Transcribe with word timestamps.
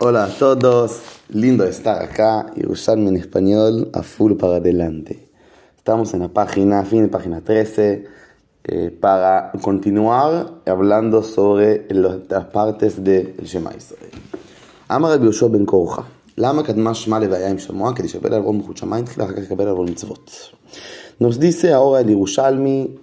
Hola 0.00 0.24
a 0.24 0.28
todos, 0.28 1.00
lindo 1.28 1.64
estar 1.64 2.02
acá 2.02 2.46
y 2.56 2.66
usarme 2.66 3.08
en 3.10 3.16
español 3.16 3.90
a 3.92 4.02
full 4.02 4.32
para 4.34 4.56
adelante. 4.56 5.28
Estamos 5.76 6.14
en 6.14 6.20
la 6.20 6.28
página, 6.28 6.84
fin 6.84 7.02
de 7.02 7.08
página 7.08 7.40
13, 7.40 8.04
eh, 8.64 8.90
para 9.00 9.52
continuar 9.60 10.62
hablando 10.66 11.22
sobre 11.22 11.86
las 11.90 12.44
partes 12.46 13.02
del 13.04 13.36
Shema 13.44 13.70
Israel. 13.76 14.10
אמר 14.90 15.12
רבי 15.12 15.24
יהושע 15.24 15.46
בן 15.46 15.64
קורחה, 15.64 16.02
למה 16.38 16.62
קדמה 16.62 16.94
שמע 16.94 17.18
לוויה 17.18 17.50
עם 17.50 17.58
שמוע? 17.58 17.92
כדי 17.94 18.08
שיקבל 18.08 18.34
על 18.34 18.42
עול 18.42 18.56
מלכות 18.56 18.76
שמיים, 18.76 19.04
תחילה 19.04 19.26
אחר 19.26 19.32
כך 19.32 19.42
יקבל 19.42 19.68
על 19.68 19.76
עול 19.76 19.86
מצוות. 19.90 20.30
Nos 21.20 21.38
dice 21.38 21.72
ahora 21.72 22.00
el 22.00 22.08
Yerushalmi 22.08 22.98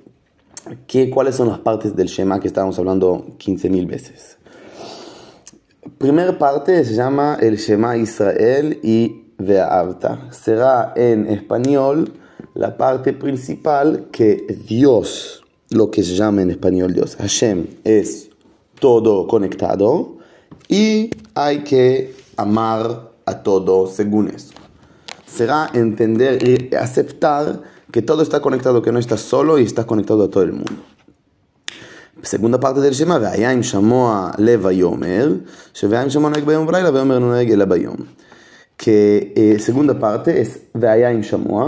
que 0.88 1.10
cuáles 1.10 1.36
son 1.36 1.48
las 1.48 1.60
partes 1.60 1.96
del 1.96 2.08
Shema 2.08 2.40
que 2.40 2.48
estábamos 2.48 2.78
hablando 2.80 3.26
15.000 3.38 3.88
veces. 3.88 4.38
Primera 5.99 6.39
parte 6.39 6.83
se 6.85 6.95
llama 6.95 7.37
el 7.41 7.57
Shema 7.57 7.99
Israel 7.99 8.81
y 8.83 9.27
Ve'avta. 9.37 10.33
Será 10.33 10.95
en 10.97 11.27
español 11.27 12.11
la 12.55 12.79
parte 12.79 13.13
principal 13.13 14.07
que 14.11 14.47
Dios, 14.67 15.45
lo 15.69 15.91
que 15.91 16.03
se 16.03 16.15
llama 16.15 16.41
en 16.41 16.51
español 16.51 16.95
Dios, 16.95 17.17
Hashem, 17.17 17.67
es 17.85 18.31
todo 18.81 19.27
conectado 19.27 20.17
y 20.69 21.11
hay 21.35 21.65
que 21.65 22.15
amar 22.39 23.11
a 23.27 23.43
todo 23.43 23.87
según 23.87 24.29
eso. 24.29 24.55
Será 25.27 25.69
entender 25.75 26.43
y 26.49 26.75
aceptar 26.75 27.61
que 27.93 28.01
todo 28.01 28.23
está 28.23 28.41
conectado, 28.41 28.81
que 28.81 28.91
no 28.91 28.99
está 28.99 29.19
solo 29.19 29.59
y 29.59 29.65
está 29.65 29.87
conectado 29.87 30.25
a 30.25 30.31
todo 30.31 30.45
el 30.45 30.53
mundo 30.53 30.73
Segunda 32.24 32.60
parte 32.60 32.82
del 32.82 32.94
Shema, 32.94 33.20
והיה 33.22 33.52
עם 33.52 33.64
שמוע 33.64 34.32
לב 34.38 34.66
ויאמר, 34.66 35.34
שהיה 35.74 36.02
עם 36.02 36.10
שמוע 36.10 36.30
נוהג 36.30 36.44
ביום 36.44 36.68
ולילה 36.68 36.94
ויאמר 36.94 37.18
no 37.18 37.20
נוהג 37.20 37.52
אלא 37.52 37.66
ביום. 37.66 37.96
Que 38.80 39.34
eh, 39.36 39.60
segunda 39.60 39.94
parte 40.00 40.40
es 40.40 40.62
vaya 40.74 41.12
im 41.12 41.22
shamua, 41.22 41.66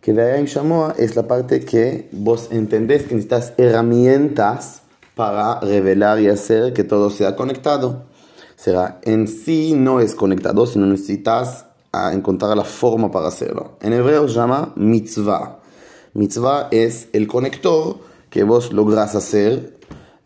que 0.00 0.14
vaya 0.14 0.38
im 0.38 0.46
shamua 0.46 0.94
es 0.96 1.14
la 1.14 1.24
parte 1.24 1.60
que 1.60 2.08
vos 2.10 2.48
entendés 2.50 3.02
que 3.02 3.14
necesitas 3.14 3.52
herramientas 3.58 4.80
para 5.14 5.60
revelar 5.60 6.20
y 6.20 6.28
hacer 6.28 6.72
que 6.72 6.82
todo 6.82 7.10
sea 7.10 7.36
conectado. 7.36 8.04
Será, 8.56 8.98
en 9.02 9.28
sí 9.28 9.74
no 9.76 10.00
es 10.00 10.14
conectado, 10.14 10.66
sino 10.66 10.86
necesitas 10.86 11.66
a 11.92 12.14
encontrar 12.14 12.56
la 12.56 12.64
forma 12.64 13.10
para 13.10 13.28
hacerlo. 13.28 13.76
En 13.82 13.92
hebreo 13.92 14.26
se 14.26 14.34
llama 14.34 14.72
mitzvah. 14.74 15.58
Mitzvah 16.14 16.68
es 16.70 17.08
el 17.12 17.26
conector 17.26 17.98
que 18.30 18.42
vos 18.42 18.72
lográs 18.72 19.14
hacer 19.14 19.77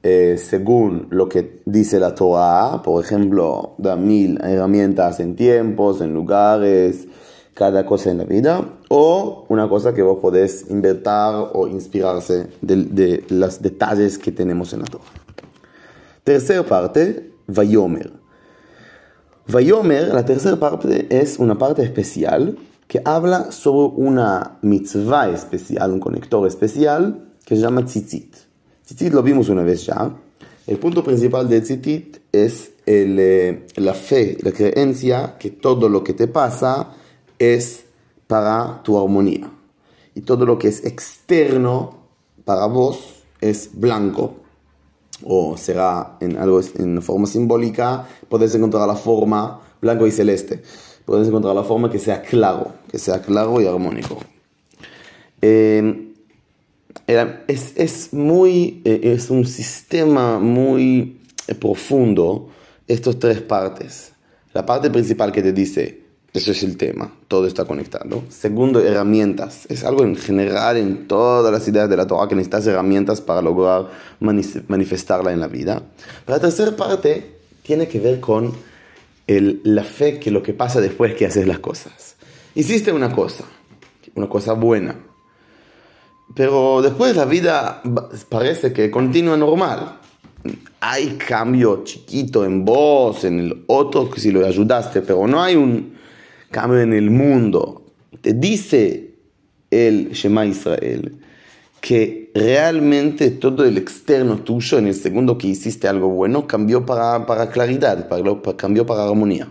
eh, 0.04 0.38
según 0.38 1.08
lo 1.10 1.30
que 1.30 1.62
dice 1.66 2.00
la 2.00 2.14
Torah. 2.14 2.82
Por 2.84 3.04
ejemplo, 3.04 3.76
da 3.78 3.96
mil 3.96 4.40
herramientas 4.44 5.20
en 5.20 5.36
tiempos, 5.36 6.02
en 6.02 6.14
lugares, 6.14 7.08
cada 7.54 7.86
cosa 7.86 8.12
en 8.12 8.18
la 8.20 8.26
vida. 8.26 8.70
O 8.90 9.46
una 9.48 9.68
cosa 9.70 9.94
que 9.94 10.04
vos 10.04 10.20
podés 10.20 10.70
inventar 10.70 11.52
o 11.54 11.68
inspirarse 11.68 12.48
de, 12.62 12.84
de 12.84 13.24
los 13.30 13.62
detalles 13.62 14.18
que 14.18 14.32
tenemos 14.32 14.74
en 14.74 14.82
la 14.82 14.86
Torah. 14.86 15.06
Tercera 16.24 16.64
parte, 16.64 17.32
Vayomer. 17.48 18.12
Vayomer, 19.48 20.14
la 20.14 20.24
tercera 20.24 20.58
parte 20.58 21.08
es 21.10 21.40
una 21.40 21.58
parte 21.58 21.84
especial 21.84 22.58
que 22.88 23.02
habla 23.04 23.52
sobre 23.52 23.94
una 23.96 24.58
mitzvah 24.62 25.30
especial, 25.30 25.92
un 25.92 26.00
conector 26.00 26.48
especial 26.48 27.34
que 27.46 27.56
se 27.56 27.62
llama 27.62 27.84
tzitzit. 27.86 28.53
Tzitzit 28.86 29.14
lo 29.14 29.24
vimos 29.24 29.50
una 29.50 29.64
vez 29.64 29.86
ya. 29.86 30.12
El 30.66 30.78
punto 30.78 31.04
principal 31.04 31.48
de 31.50 31.62
tzitzit 31.62 32.18
es 32.32 32.72
el, 32.86 33.18
eh, 33.20 33.68
la 33.76 33.94
fe, 33.94 34.38
la 34.42 34.52
creencia 34.52 35.36
que 35.38 35.52
todo 35.52 35.90
lo 35.90 36.04
que 36.04 36.14
te 36.14 36.28
pasa 36.28 36.90
es 37.38 37.84
para 38.28 38.82
tu 38.84 39.02
armonía. 39.02 39.50
Y 40.16 40.22
todo 40.22 40.46
lo 40.46 40.58
que 40.58 40.68
es 40.68 40.86
externo 40.86 41.98
para 42.46 42.66
vos 42.68 43.24
es 43.42 43.70
blanco. 43.74 44.36
O 45.26 45.56
será 45.58 46.18
en 46.20 46.38
algo 46.38 46.62
en 46.78 47.02
forma 47.02 47.28
simbólica, 47.28 48.08
puedes 48.28 48.54
encontrar 48.56 48.88
la 48.88 48.96
forma 48.96 49.62
blanco 49.80 50.06
y 50.08 50.12
celeste 50.12 50.64
puedes 51.06 51.28
encontrar 51.28 51.56
la 51.56 51.64
forma 51.64 51.90
que 51.90 52.00
sea 52.00 52.22
claro, 52.22 52.72
que 52.90 53.00
sea 53.00 53.22
claro 53.22 53.62
y 53.62 53.68
armónico. 53.68 54.18
Eh, 55.42 56.13
es, 57.08 57.74
es, 57.76 58.14
muy, 58.14 58.82
eh, 58.86 59.02
es 59.16 59.30
un 59.30 59.46
sistema 59.46 60.40
muy 60.40 61.20
eh, 61.48 61.56
profundo, 61.56 62.50
estas 62.88 63.20
tres 63.20 63.42
partes. 63.42 64.12
La 64.54 64.66
parte 64.66 64.90
principal 64.90 65.32
que 65.32 65.42
te 65.42 65.52
dice, 65.52 66.02
eso 66.34 66.52
es 66.52 66.64
el 66.64 66.78
tema, 66.78 67.14
todo 67.28 67.46
está 67.48 67.66
conectado. 67.66 68.24
Segundo, 68.30 68.80
herramientas. 68.80 69.66
Es 69.70 69.84
algo 69.84 70.04
en 70.04 70.16
general 70.16 70.78
en 70.78 71.08
todas 71.08 71.52
las 71.52 71.68
ideas 71.68 71.90
de 71.90 71.98
la 71.98 72.08
Torah 72.08 72.28
que 72.28 72.36
necesitas 72.36 72.68
herramientas 72.68 73.22
para 73.22 73.42
lograr 73.42 73.90
manifestarla 74.20 75.32
en 75.32 75.40
la 75.40 75.48
vida. 75.48 75.84
la 76.28 76.40
tercera 76.40 76.76
parte 76.76 77.38
tiene 77.62 77.88
que 77.88 78.00
ver 78.00 78.20
con 78.20 78.52
el, 79.28 79.62
la 79.64 79.84
fe 79.84 80.20
que 80.20 80.32
lo 80.32 80.44
que 80.44 80.54
pasa 80.54 80.82
después 80.82 81.16
que 81.16 81.26
haces 81.26 81.48
las 81.48 81.60
cosas. 81.60 82.16
Hiciste 82.56 82.92
una 82.92 83.12
cosa, 83.12 83.46
una 84.16 84.28
cosa 84.28 84.54
buena, 84.54 84.96
pero 86.36 86.82
después 86.82 87.16
la 87.16 87.26
vida 87.26 87.82
parece 88.30 88.74
que 88.74 88.90
continúa 88.90 89.38
normal. 89.38 90.00
Hay 90.80 91.18
cambio 91.18 91.84
chiquito 91.84 92.44
en 92.44 92.66
vos, 92.66 93.24
en 93.24 93.40
el 93.40 93.64
otro, 93.68 94.10
si 94.18 94.32
lo 94.32 94.46
ayudaste, 94.46 95.02
pero 95.02 95.26
no 95.28 95.42
hay 95.42 95.56
un 95.56 95.94
cambio 96.52 96.82
en 96.82 96.94
el 96.94 97.10
mundo. 97.10 97.84
Te 98.22 98.34
dice 98.34 99.16
el 99.72 100.12
Shema 100.12 100.46
Israel 100.46 101.20
que 101.82 102.32
realmente 102.34 103.30
todo 103.32 103.66
el 103.66 103.78
externo 103.78 104.38
tuyo 104.38 104.78
en 104.78 104.88
el 104.88 104.96
segundo 104.96 105.38
que 105.38 105.48
hiciste 105.48 105.88
algo 105.88 106.08
bueno 106.08 106.48
cambió 106.48 106.86
para, 106.86 107.26
para 107.26 107.50
claridad, 107.50 108.08
para, 108.08 108.24
cambió 108.56 108.86
para 108.86 109.04
armonía. 109.04 109.50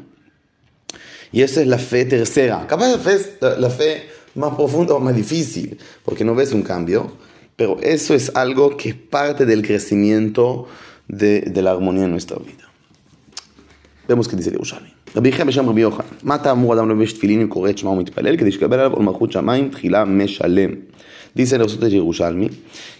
Y 1.31 1.43
esa 1.43 1.61
es 1.61 1.67
la 1.67 1.77
fe 1.77 2.07
tercera. 2.07 2.67
Capaz 2.67 2.89
la 2.89 2.99
fe 2.99 3.19
la, 3.59 3.69
fe 3.71 4.07
más 4.36 4.56
profunda 4.56 4.94
o 4.94 5.00
más 5.00 5.16
difícil, 5.16 5.78
porque 6.04 6.24
no 6.24 6.36
ves 6.36 6.54
un 6.54 6.62
cambio, 6.62 7.12
pero 7.56 7.78
eso 7.82 8.14
es 8.14 8.36
algo 8.36 8.78
que 8.78 8.90
es 8.90 8.96
parte 8.96 9.46
del 9.46 9.62
crecimiento 9.62 10.68
de, 11.08 11.42
de 11.42 11.62
la 11.62 11.72
armonía 11.72 12.06
en 12.06 12.12
nuestra 12.12 12.38
vida. 12.38 12.66
Vemos 14.08 14.28
que 14.28 14.36
dice 14.36 14.52
Yerushalmi. 14.52 14.98
רבי 15.16 15.30
יחיא 15.30 15.44
בשם 15.44 15.70
רבי 15.70 15.82
יוחנן, 15.82 16.06
מה 16.24 16.38
תאמור 16.38 16.74
אדם 16.74 16.90
לובש 16.90 17.14
תפילין 17.14 17.44
וקורא 17.44 17.70
את 17.70 17.78
שמע 17.78 17.90
ומתפלל 17.90 18.38
כדי 18.38 18.52
שיקבל 18.52 18.80
עליו 18.80 18.94
עול 18.94 19.06
מלכות 19.06 19.32
שמיים 19.32 19.70
תחילה 19.70 20.06
משלם. 20.06 20.70
dice 21.38 21.56
el 21.56 21.80
de 21.80 21.90
Yerushalmi, 21.92 22.50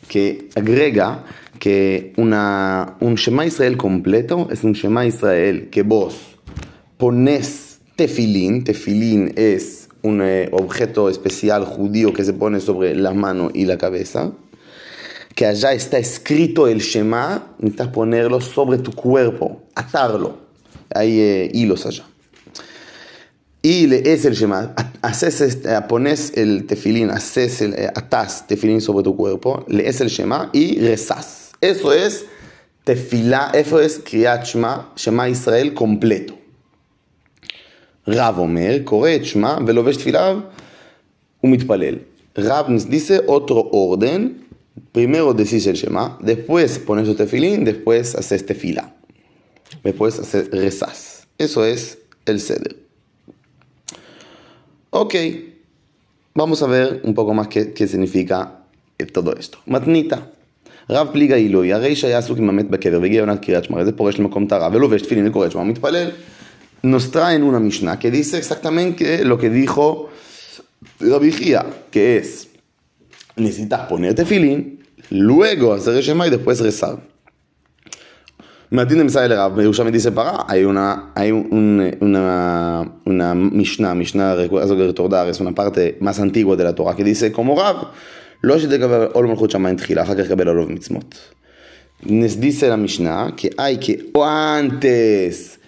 que 0.08 0.50
agrega 0.56 1.24
que 1.60 2.14
una, 2.18 2.96
un 3.00 3.16
Shema 3.16 3.46
Israel 3.46 3.76
completo 3.78 4.48
es 4.52 4.64
un 4.64 4.74
Shema 4.74 5.06
Israel 5.08 5.70
que 5.72 5.82
vos 5.82 6.16
pones 6.98 7.80
tefilín, 7.96 8.64
tefilín 8.64 9.34
es 9.36 9.81
un 10.03 10.21
eh, 10.23 10.49
objeto 10.53 11.09
especial 11.09 11.65
judío 11.65 12.13
que 12.13 12.25
se 12.25 12.33
pone 12.33 12.61
sobre 12.61 12.95
la 12.95 13.13
mano 13.13 13.51
y 13.53 13.65
la 13.65 13.79
cabeza, 13.79 14.33
que 15.35 15.47
allá 15.47 15.73
está 15.73 15.99
escrito 15.99 16.69
el 16.69 16.81
Shema, 16.81 17.55
necesitas 17.59 17.89
ponerlo 17.89 18.41
sobre 18.41 18.79
tu 18.79 18.93
cuerpo, 18.93 19.63
atarlo, 19.75 20.39
hay 20.95 21.21
eh, 21.21 21.51
hilos 21.55 21.87
allá 21.87 22.05
y 23.63 23.87
lees 23.87 24.25
el 24.25 24.35
Shema, 24.35 24.75
haces 25.03 25.41
este, 25.41 25.81
pones 25.83 26.33
el 26.35 26.67
tefilín, 26.67 27.11
haces 27.11 27.63
el, 27.63 27.75
eh, 27.75 27.91
atás 27.95 28.47
tefilín 28.47 28.81
sobre 28.81 29.05
tu 29.05 29.17
cuerpo, 29.17 29.65
lees 29.69 30.01
el 30.01 30.09
Shema 30.09 30.51
y 30.53 30.81
rezas. 30.81 31.53
Eso 31.61 31.93
es 31.93 32.27
tefilá, 32.83 33.53
eso 33.55 33.81
es 33.81 34.01
Kriyat 34.05 34.45
Shema, 34.45 34.93
Shema 34.97 35.29
Israel 35.29 35.75
completo. 35.75 36.42
רב 38.09 38.39
אומר, 38.39 38.77
קורא 38.85 39.11
את 39.17 39.25
שמע 39.25 39.57
ולובש 39.67 39.97
תפיליו 39.97 40.39
ומתפלל. 41.45 41.95
רב 42.39 42.67
נסדיסה 42.69 43.17
אוטרו 43.27 43.61
אורדן, 43.61 44.29
פרימרו 44.93 45.33
דסי 45.33 45.61
של 45.61 45.75
שמע, 45.75 46.07
דפוס 46.23 46.79
פונסו 46.79 47.15
תפילין, 47.15 47.65
דפוס 47.65 48.17
אסס 48.17 48.43
תפילה. 48.43 48.83
ופוס 49.85 50.21
אסס 50.21 50.45
רסס. 50.53 51.27
אסו 51.43 51.75
אס 51.75 51.97
אל 52.29 52.39
סדר. 52.39 52.71
אוקיי, 54.93 55.41
במוס 56.37 56.63
אבר 56.63 56.91
ופוגמה 57.11 57.43
כסניפיקה 57.75 58.45
את 59.03 59.11
תודו 59.11 59.33
אסטו. 59.41 59.59
מתניתה. 59.67 60.17
רב 60.91 61.09
פליגה 61.13 61.37
עילוי, 61.37 61.73
הרי 61.73 61.97
שהיה 61.97 62.19
עסוק 62.19 62.39
עם 62.39 62.49
המת 62.49 62.71
בקבר 62.71 63.01
והגיע 63.01 63.21
עונת 63.21 63.45
קריית 63.45 63.65
שמע, 63.65 63.81
איזה 63.81 63.93
פורש 63.93 64.19
למקום 64.19 64.47
טרה 64.47 64.69
ולובש 64.73 65.03
תפילין 65.03 65.29
וקורא 65.29 65.47
את 65.47 65.53
שמע 65.53 65.61
ומתפלל. 65.61 66.11
Nos 66.84 67.12
traen 67.12 67.44
una 67.44 67.60
Mishnah 67.60 67.98
que 68.00 68.12
dice 68.12 68.38
exactamente 68.38 69.26
lo 69.26 69.38
que 69.38 69.50
dijo 69.50 70.10
Rabbi 71.00 71.32
Gia, 71.32 71.66
que 71.92 72.18
es, 72.18 72.50
necesitas 73.36 73.88
poner 73.88 74.14
tefilín, 74.16 74.84
luego 75.10 75.74
hacer 75.74 75.96
el 75.96 76.04
Shema 76.04 76.28
y 76.28 76.30
después 76.30 76.60
rezar. 76.60 77.00
Matin 78.70 79.08
de 79.08 79.26
el 79.26 79.30
Rab, 79.32 79.58
Yerushalmi 79.58 79.92
dice 79.92 80.12
para, 80.12 80.46
hay 80.48 80.66
una, 80.66 81.12
hay 81.16 81.32
un, 81.32 81.96
una, 82.02 83.00
una 83.06 83.34
Mishnah, 83.34 83.96
Mishnah, 83.96 84.36
recordar, 84.36 85.30
es 85.30 85.40
una 85.40 85.54
parte 85.54 85.98
más 86.02 86.20
antigua 86.20 86.58
de 86.58 86.66
la 86.66 86.76
Torah 86.76 86.94
que 86.94 87.04
dice 87.04 87.32
como 87.32 87.56
Rab, 87.56 87.88
לא 88.44 88.60
שתקבל 88.60 89.08
עול 89.14 89.26
מלכות 89.26 89.52
שמיים 89.52 89.76
תחילה, 89.76 90.02
אחר 90.02 90.16
כך 90.16 90.30
קבל 90.30 90.48
עול 90.48 90.66
מצוות. 90.70 91.16
dice 92.40 92.68
la 92.70 92.78
Mishnah 92.78 93.36
que 93.36 93.50
hay 93.58 93.78
que 93.78 94.12
o 94.14 94.24
antes 94.24 95.60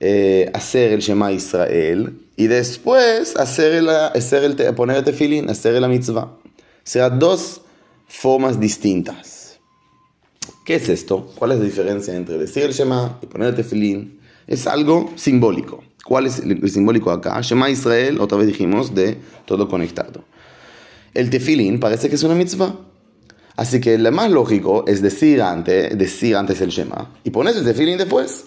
eh, 0.00 0.50
hacer 0.52 0.92
el 0.92 1.00
Shema 1.00 1.32
Israel 1.32 2.20
y 2.36 2.48
después 2.48 3.36
hacer 3.36 3.72
el, 3.72 3.88
hacer 3.88 4.44
el, 4.44 4.74
poner 4.74 4.98
el 4.98 5.04
tefilín, 5.04 5.48
hacer 5.48 5.80
la 5.80 5.88
mitzvah. 5.88 6.36
Será 6.84 7.10
dos 7.10 7.62
formas 8.06 8.60
distintas. 8.60 9.58
¿Qué 10.64 10.74
es 10.74 10.88
esto? 10.88 11.32
¿Cuál 11.38 11.52
es 11.52 11.58
la 11.58 11.64
diferencia 11.64 12.14
entre 12.14 12.38
decir 12.38 12.64
el 12.64 12.72
Shema 12.72 13.18
y 13.22 13.26
poner 13.26 13.48
el 13.48 13.54
tefilín? 13.54 14.20
Es 14.46 14.66
algo 14.66 15.12
simbólico. 15.16 15.82
¿Cuál 16.04 16.26
es 16.26 16.40
el 16.40 16.68
simbólico 16.70 17.10
acá? 17.10 17.40
Shema 17.40 17.70
Israel, 17.70 18.20
otra 18.20 18.38
vez 18.38 18.46
dijimos, 18.46 18.94
de 18.94 19.16
todo 19.44 19.68
conectado. 19.68 20.24
El 21.14 21.30
tefilín 21.30 21.80
parece 21.80 22.08
que 22.08 22.16
es 22.16 22.22
una 22.22 22.34
mitzvah. 22.34 22.76
Así 23.56 23.80
que 23.80 23.96
lo 23.96 24.12
más 24.12 24.30
lógico 24.30 24.84
es 24.86 25.00
decir 25.00 25.40
antes, 25.40 25.96
decir 25.96 26.36
antes 26.36 26.60
el 26.60 26.68
Shema 26.68 27.10
y 27.24 27.30
pones 27.30 27.56
el 27.56 27.64
tefilín 27.64 27.96
después. 27.96 28.44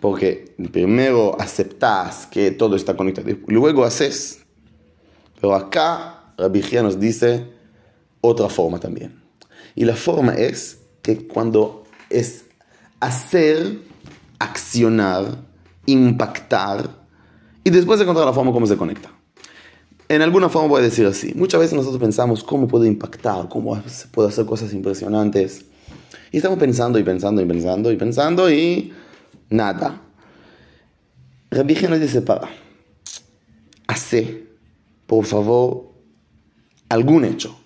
Porque 0.00 0.54
primero 0.70 1.36
aceptas 1.40 2.26
que 2.26 2.52
todo 2.52 2.76
está 2.76 2.96
conectado 2.96 3.30
y 3.30 3.36
luego 3.48 3.84
haces. 3.84 4.40
Pero 5.40 5.54
acá 5.54 6.32
Rabbi 6.36 6.62
nos 6.82 7.00
dice 7.00 7.46
otra 8.20 8.48
forma 8.48 8.78
también. 8.78 9.20
Y 9.74 9.84
la 9.84 9.96
forma 9.96 10.34
es 10.34 10.80
que 11.02 11.26
cuando 11.26 11.84
es 12.10 12.44
hacer, 13.00 13.78
accionar, 14.38 15.44
impactar 15.86 16.90
y 17.64 17.70
después 17.70 18.00
encontrar 18.00 18.26
la 18.26 18.32
forma 18.32 18.52
como 18.52 18.66
se 18.66 18.76
conecta. 18.76 19.10
En 20.08 20.22
alguna 20.22 20.48
forma 20.48 20.68
voy 20.68 20.80
a 20.80 20.84
decir 20.84 21.06
así. 21.06 21.32
Muchas 21.34 21.60
veces 21.60 21.76
nosotros 21.76 22.00
pensamos 22.00 22.42
cómo 22.42 22.66
puedo 22.66 22.84
impactar, 22.86 23.48
cómo 23.48 23.80
se 23.86 24.08
puede 24.08 24.28
hacer 24.28 24.46
cosas 24.46 24.72
impresionantes. 24.72 25.64
Y 26.32 26.38
estamos 26.38 26.58
pensando 26.58 26.98
y 26.98 27.02
pensando 27.02 27.42
y 27.42 27.46
pensando 27.46 27.92
y 27.92 27.96
pensando 27.96 28.50
y 28.50 28.92
nada. 29.50 30.00
Rabbi 31.50 31.74
nos 31.88 32.00
dice 32.00 32.22
para. 32.22 32.48
Hace, 33.86 34.46
por 35.06 35.24
favor, 35.24 35.92
algún 36.88 37.24
hecho 37.24 37.58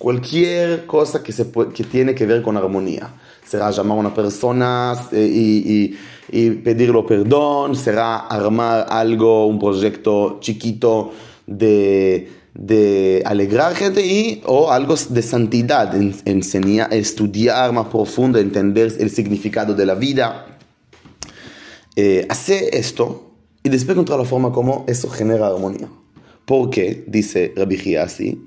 cualquier 0.00 0.86
cosa 0.86 1.22
que, 1.22 1.30
se 1.30 1.52
que 1.74 1.84
tiene 1.84 2.14
que 2.14 2.24
ver 2.24 2.40
con 2.40 2.56
armonía. 2.56 3.12
Será 3.46 3.70
llamar 3.70 3.98
a 3.98 4.00
una 4.00 4.14
persona 4.14 4.94
eh, 5.12 5.28
y, 5.30 5.94
y, 6.32 6.50
pedirlo 6.52 7.04
perdón, 7.04 7.76
será 7.76 8.20
armar 8.20 8.86
algo, 8.88 9.46
un 9.46 9.58
proyecto 9.58 10.38
chiquito 10.40 11.12
de, 11.46 12.32
de 12.54 13.22
alegrar 13.26 13.74
gente 13.74 14.00
y 14.06 14.40
o 14.46 14.72
algo 14.72 14.94
de 14.96 15.20
santidad, 15.20 15.94
enseñar, 16.24 16.94
estudiar 16.94 17.70
más 17.74 17.88
profundo, 17.88 18.38
entender 18.38 18.94
el 18.98 19.10
significado 19.10 19.74
de 19.74 19.84
la 19.84 19.96
vida. 19.96 20.46
Eh, 22.02 22.26
hace 22.30 22.78
esto 22.78 23.34
y 23.62 23.68
después 23.68 23.94
encontrar 23.94 24.18
la 24.18 24.24
forma 24.24 24.52
como 24.52 24.86
eso 24.88 25.10
genera 25.10 25.48
armonía. 25.48 25.90
¿Por 26.46 26.70
qué? 26.70 27.04
Dice 27.06 27.52
Rabbi 27.54 27.96
así 27.96 28.46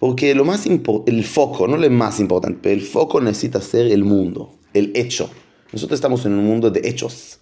porque 0.00 0.34
lo 0.34 0.44
más 0.46 0.66
el 0.66 1.24
foco, 1.24 1.68
no 1.68 1.76
lo 1.76 1.90
más 1.90 2.20
importante, 2.20 2.58
pero 2.62 2.74
el 2.74 2.80
foco 2.80 3.20
necesita 3.20 3.60
ser 3.60 3.86
el 3.86 4.02
mundo, 4.02 4.50
el 4.72 4.92
hecho. 4.94 5.30
Nosotros 5.72 5.98
estamos 5.98 6.24
en 6.24 6.32
un 6.32 6.46
mundo 6.46 6.70
de 6.70 6.88
hechos. 6.88 7.38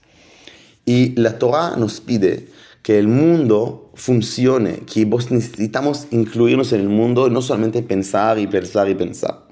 Y 0.85 1.13
la 1.21 1.39
Torah 1.39 1.77
nos 1.77 2.01
pide 2.01 2.49
que 2.83 2.99
el 2.99 3.07
mundo 3.07 3.93
funcione, 3.95 4.81
que 4.93 5.05
vos 5.05 5.31
necesitamos 5.31 6.09
incluirnos 6.11 6.73
en 6.73 6.81
el 6.81 6.89
mundo, 6.89 7.31
no 7.31 7.43
solamente 7.43 7.83
pensar 7.83 8.41
y 8.41 8.49
pensar 8.49 8.89
y 8.89 8.97
pensar. 8.97 9.47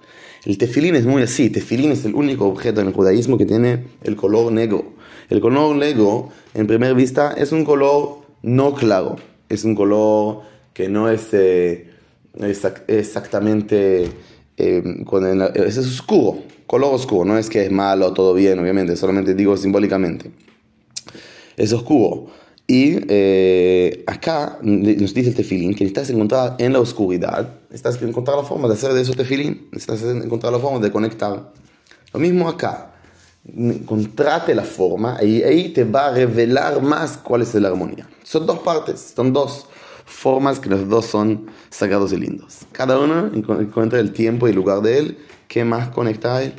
El 0.45 0.59
tefilín 0.59 0.97
es 0.97 1.07
muy 1.07 1.23
así, 1.23 1.49
tefilín 1.49 1.93
es 1.93 2.05
el 2.05 2.15
único 2.15 2.47
objeto 2.47 2.81
en 2.81 2.89
el 2.89 2.93
judaísmo 2.93 3.39
que 3.39 3.47
tiene 3.47 3.85
el 4.03 4.17
color 4.17 4.51
negro. 4.51 4.96
El 5.29 5.41
color 5.41 5.77
negro, 5.77 6.29
en 6.55 6.67
primera 6.67 6.93
vista, 6.93 7.33
es 7.33 7.53
un 7.53 7.65
color 7.65 8.21
no 8.43 8.75
claro, 8.75 9.17
es 9.49 9.65
un 9.65 9.75
color 9.75 10.43
que 10.73 10.89
no 10.89 11.09
es... 11.09 11.29
Eh, 11.33 11.91
exactamente, 12.87 14.11
eh, 14.57 15.05
es 15.55 15.79
oscuro, 15.79 16.39
color 16.67 16.95
oscuro, 16.95 17.25
no 17.25 17.39
es 17.39 17.49
que 17.49 17.65
es 17.65 17.73
malo, 17.73 18.13
todo 18.13 18.35
bien, 18.35 18.59
obviamente, 18.59 18.95
solamente 18.97 19.35
digo 19.35 19.57
simbólicamente. 19.57 20.31
Es 21.57 21.73
oscuro. 21.73 22.27
Y 22.69 22.99
eh, 23.09 24.03
acá 24.07 24.59
nos 24.61 25.15
dice 25.15 25.31
el 25.31 25.37
tefilín 25.37 25.75
que 25.75 25.85
necesitas 25.85 26.11
encontrar 26.11 26.57
en 26.59 26.73
la 26.73 26.81
oscuridad, 26.81 27.61
necesitas 27.71 28.03
encontrar 28.03 28.37
la 28.37 28.43
forma 28.43 28.67
de 28.67 28.75
hacer 28.75 28.93
de 28.93 29.03
eso 29.03 29.15
tefilín, 29.15 29.69
necesitas 29.71 30.03
encontrar 30.03 30.53
la 30.53 30.59
forma 30.59 30.81
de 30.81 30.91
conectar. 30.91 31.53
Lo 32.13 32.21
mismo 32.21 32.49
acá, 32.49 32.96
encontrate 33.46 34.54
la 34.54 34.64
forma 34.64 35.18
y 35.24 35.42
ahí 35.44 35.70
te 35.70 35.84
va 35.84 36.08
a 36.08 36.14
revelar 36.14 36.82
más 36.82 37.18
cuál 37.18 37.42
es 37.42 37.54
la 37.56 37.70
armonía. 37.70 38.08
Son 38.24 38.46
dos 38.46 38.60
partes, 38.60 39.14
son 39.16 39.34
dos 39.34 39.66
formas 40.06 40.60
que 40.60 40.70
los 40.70 40.88
dos 40.88 41.06
son 41.06 41.48
sagrados 41.70 42.14
y 42.14 42.18
lindos. 42.18 42.60
Cada 42.72 43.00
uno 43.00 43.32
encuentra 43.34 44.00
el 44.00 44.12
tiempo 44.12 44.48
y 44.48 44.52
el 44.52 44.56
lugar 44.56 44.82
de 44.82 44.98
él 44.98 45.18
que 45.48 45.64
más 45.64 45.90
conecta 45.90 46.36
a 46.38 46.44
él. 46.44 46.54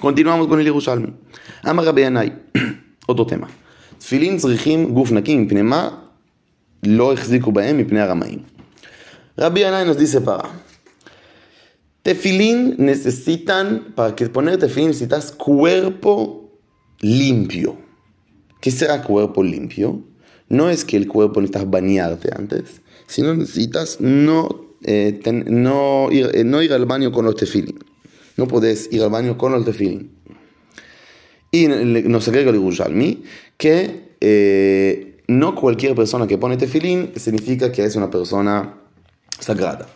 Continuamos 0.00 0.48
con 0.48 0.58
el 0.58 0.66
Yerushalmi. 0.66 1.12
Amar 1.62 1.84
Rabbi 1.84 2.02
otro 3.06 3.26
tema. 3.26 3.48
תפילין 3.98 4.36
צריכים 4.36 4.94
גוף 4.94 5.12
נקי 5.12 5.36
מפני 5.36 5.62
מה 5.62 5.88
לא 6.86 7.12
החזיקו 7.12 7.52
בהם 7.52 7.78
מפני 7.78 8.00
הרמאים. 8.00 8.42
Rabbi 9.40 9.60
Yanai 9.60 9.84
nos 9.84 9.96
dice 9.96 10.20
para. 10.20 10.48
Tefilín 12.03 12.75
necesitan, 12.77 13.93
para 13.95 14.15
que 14.15 14.27
poner 14.29 14.57
tefilín 14.57 14.87
necesitas 14.87 15.31
cuerpo 15.31 16.51
limpio. 17.01 17.77
¿Qué 18.61 18.71
será 18.71 19.03
cuerpo 19.03 19.43
limpio? 19.43 20.03
no 20.49 20.69
es 20.69 20.83
que 20.83 20.97
el 20.97 21.07
cuerpo 21.07 21.39
necesitas 21.39 21.69
bañarte 21.69 22.29
antes, 22.35 22.81
sino 23.07 23.33
necesitas 23.33 24.01
no, 24.01 24.73
eh, 24.83 25.19
no, 25.47 26.09
ir, 26.11 26.31
eh, 26.33 26.43
no 26.43 26.61
ir 26.61 26.73
al 26.73 26.85
baño 26.85 27.11
con 27.11 27.25
los 27.25 27.35
tefilín. 27.35 27.79
No 28.35 28.47
puedes 28.47 28.91
ir 28.91 29.03
al 29.03 29.09
baño 29.09 29.37
con 29.37 29.51
los 29.51 29.63
tefilín. 29.63 30.11
Y 31.51 31.67
nos 31.67 32.27
agrega 32.27 32.51
el 32.51 32.57
Yerushalmi 32.57 33.23
que 33.57 34.15
eh, 34.21 35.23
no 35.27 35.55
cualquier 35.55 35.95
persona 35.95 36.27
que 36.27 36.37
pone 36.37 36.57
tefilín 36.57 37.11
significa 37.15 37.71
que 37.71 37.83
es 37.83 37.95
una 37.95 38.09
persona 38.09 38.75
sagrada. 39.39 39.87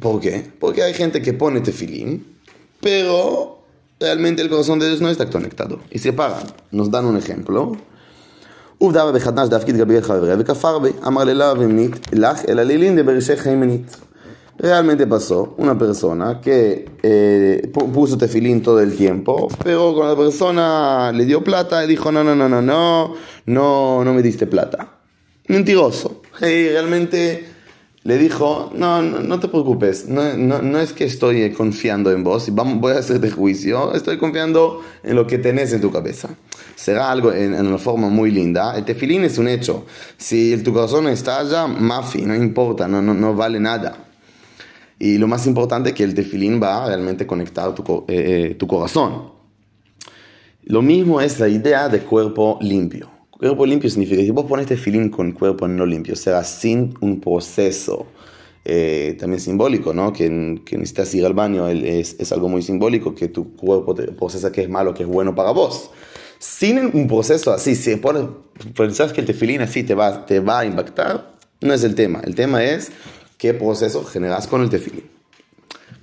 ¿Por 0.00 0.20
qué? 0.20 0.44
Porque 0.60 0.82
hay 0.82 0.94
gente 0.94 1.22
que 1.22 1.32
pone 1.32 1.60
tefilín, 1.60 2.36
pero 2.80 3.62
realmente 3.98 4.42
el 4.42 4.50
corazón 4.50 4.78
de 4.78 4.88
ellos 4.88 5.00
no 5.00 5.08
está 5.08 5.30
conectado 5.30 5.80
y 5.90 5.98
se 5.98 6.12
pagan. 6.12 6.46
Nos 6.70 6.90
dan 6.90 7.06
un 7.06 7.16
ejemplo. 7.16 7.76
עובדה 8.78 9.12
בחדש 9.12 9.48
דאפקיד 9.48 9.76
גבי 9.76 10.02
חבריה 10.02 10.36
וכפר 10.38 10.78
בי, 10.78 10.88
אמר 11.06 11.24
ללה 11.24 11.52
ומנית 11.58 11.92
לך 12.12 12.44
אלא 12.48 12.62
לילין 12.62 12.96
דברישי 12.96 13.36
חיימנית. 13.36 13.96
Realmente 14.58 15.06
pasó 15.06 15.54
una 15.58 15.76
persona 15.78 16.40
que 16.40 16.86
eh, 17.02 17.70
puso 17.92 18.16
tefilín 18.16 18.62
todo 18.62 18.80
el 18.80 18.96
tiempo, 18.96 19.48
pero 19.62 19.92
cuando 19.94 20.14
la 20.14 20.18
persona 20.18 21.12
le 21.12 21.26
dio 21.26 21.44
plata, 21.44 21.86
dijo, 21.86 22.10
no, 22.10 22.24
no, 22.24 22.34
no, 22.34 22.48
no, 22.48 22.62
no, 22.62 23.14
no, 23.44 24.02
no 24.02 24.14
me 24.14 24.22
diste 24.22 24.46
plata. 24.46 24.96
Mentiroso. 25.48 26.22
Hey, 26.40 26.70
realmente 26.70 27.49
le 28.03 28.17
dijo, 28.17 28.71
no, 28.73 29.01
no, 29.01 29.39
te 29.39 29.47
preocupes, 29.47 30.07
no, 30.07 30.35
no, 30.35 30.79
es 30.79 30.91
que 30.91 31.03
estoy 31.03 31.51
confiando 31.51 32.11
en 32.11 32.23
vos 32.23 32.49
voy 32.49 32.93
a 32.93 32.99
hacerte 32.99 33.29
juicio, 33.29 33.93
estoy 33.93 34.17
confiando 34.17 34.81
en 35.03 35.15
lo 35.15 35.27
que 35.27 35.37
tenés 35.37 35.71
en 35.71 35.81
tu 35.81 35.91
cabeza. 35.91 36.29
Será 36.75 37.11
algo 37.11 37.31
en, 37.31 37.53
una 37.53 37.77
forma 37.77 38.09
muy 38.09 38.31
linda. 38.31 38.75
El 38.75 38.85
tefilín 38.85 39.23
es 39.23 39.37
un 39.37 39.47
hecho. 39.47 39.85
Si 40.17 40.57
tu 40.63 40.73
corazón 40.73 41.07
estalla, 41.09 41.67
mafi, 41.67 42.23
no 42.23 42.33
importa, 42.33 42.87
no, 42.87 43.03
no, 43.03 43.13
no 43.13 43.35
vale 43.35 43.59
nada. 43.59 44.07
Y 44.97 45.19
lo 45.19 45.27
más 45.27 45.45
importante 45.45 45.89
es 45.89 45.95
que 45.95 46.03
el 46.03 46.15
tefilín 46.15 46.61
va 46.61 46.83
a 46.83 46.87
realmente 46.87 47.27
conectar 47.27 47.69
eh, 47.69 48.03
eh, 48.07 48.55
tu 48.55 48.65
corazón. 48.65 49.31
Lo 50.63 50.81
mismo 50.81 51.21
es 51.21 51.39
la 51.39 51.47
idea 51.47 51.87
de 51.87 51.99
cuerpo 51.99 52.57
limpio. 52.61 53.20
Cuerpo 53.40 53.66
limpio 53.66 53.90
significa 53.90 54.18
que 54.18 54.24
si 54.24 54.30
vos 54.30 54.46
pones 54.46 54.66
tefilín 54.66 55.10
con 55.10 55.32
cuerpo 55.32 55.68
no 55.68 55.84
limpio, 55.84 56.14
o 56.14 56.16
sea, 56.16 56.42
sin 56.42 56.94
un 57.00 57.20
proceso 57.20 58.06
eh, 58.64 59.14
también 59.20 59.40
simbólico, 59.40 59.92
¿no? 59.92 60.12
Que, 60.12 60.62
que, 60.64 60.78
necesitas 60.78 61.14
ir 61.14 61.26
al 61.26 61.34
baño, 61.34 61.68
es, 61.68 62.16
es, 62.18 62.32
algo 62.32 62.48
muy 62.48 62.62
simbólico, 62.62 63.14
que 63.14 63.28
tu 63.28 63.54
cuerpo 63.54 63.94
te 63.94 64.04
procesa 64.12 64.50
que 64.50 64.62
es 64.62 64.70
malo, 64.70 64.94
que 64.94 65.02
es 65.02 65.08
bueno 65.08 65.34
para 65.34 65.50
vos. 65.50 65.90
Sin 66.38 66.78
un 66.78 67.06
proceso 67.06 67.52
así, 67.52 67.74
si 67.74 67.96
pones, 67.96 68.24
pensás 68.74 69.12
que 69.12 69.20
el 69.20 69.26
tefilín 69.26 69.60
así 69.60 69.84
te 69.84 69.94
va, 69.94 70.24
te 70.24 70.40
va 70.40 70.60
a 70.60 70.64
impactar, 70.64 71.34
no 71.60 71.74
es 71.74 71.84
el 71.84 71.94
tema. 71.94 72.20
El 72.24 72.34
tema 72.34 72.64
es 72.64 72.90
qué 73.36 73.52
proceso 73.52 74.02
generas 74.04 74.46
con 74.46 74.62
el 74.62 74.70
tefilín. 74.70 75.04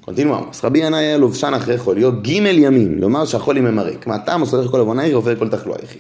continuamos. 0.05 0.61
רבי 0.63 0.79
ינאי 0.79 1.05
היה 1.05 1.17
לובשן 1.17 1.53
אחרי 1.53 1.77
חוליו 1.77 2.21
גימל 2.21 2.57
ימים, 2.57 2.97
לומר 2.99 3.25
שהחולי 3.25 3.61
ממרק. 3.61 4.07
מעתה 4.07 4.37
מוסר 4.37 4.67
כל 4.67 4.79
עוונאי 4.79 5.13
ועובר 5.13 5.35
כל 5.35 5.49
תחלואה 5.49 5.77
יחי. 5.83 5.99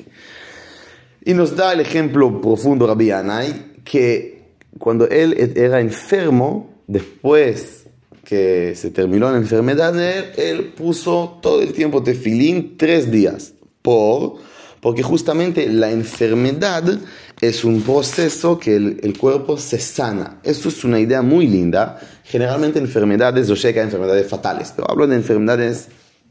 Y 1.28 1.34
nos 1.34 1.54
da 1.54 1.74
el 1.74 1.80
ejemplo 1.80 2.40
profundo 2.40 2.86
Rabbi 2.86 3.08
Yanai 3.08 3.82
que 3.84 4.44
cuando 4.78 5.06
él 5.10 5.52
era 5.56 5.78
enfermo, 5.78 6.70
después 6.86 7.84
que 8.24 8.74
se 8.74 8.88
terminó 8.88 9.30
la 9.30 9.36
enfermedad 9.36 9.92
de 9.92 10.20
él, 10.20 10.24
él 10.38 10.64
puso 10.74 11.38
todo 11.42 11.60
el 11.60 11.74
tiempo 11.74 12.02
tefilín 12.02 12.78
tres 12.78 13.10
días. 13.10 13.52
Por, 13.82 14.36
porque 14.80 15.02
justamente 15.02 15.68
la 15.68 15.90
enfermedad 15.90 16.98
es 17.42 17.62
un 17.62 17.82
proceso 17.82 18.58
que 18.58 18.76
el, 18.76 18.98
el, 19.02 19.18
cuerpo 19.18 19.58
se 19.58 19.78
sana. 19.80 20.40
Esto 20.42 20.70
es 20.70 20.82
una 20.82 20.98
idea 20.98 21.20
muy 21.20 21.46
linda. 21.46 22.00
Generalmente 22.24 22.78
enfermedades, 22.78 23.48
yo 23.48 23.56
sé 23.56 23.74
que 23.74 23.80
hay 23.80 23.84
enfermedades 23.84 24.26
fatales, 24.28 24.72
pero 24.74 24.90
hablo 24.90 25.06
de 25.06 25.16
enfermedades 25.16 25.88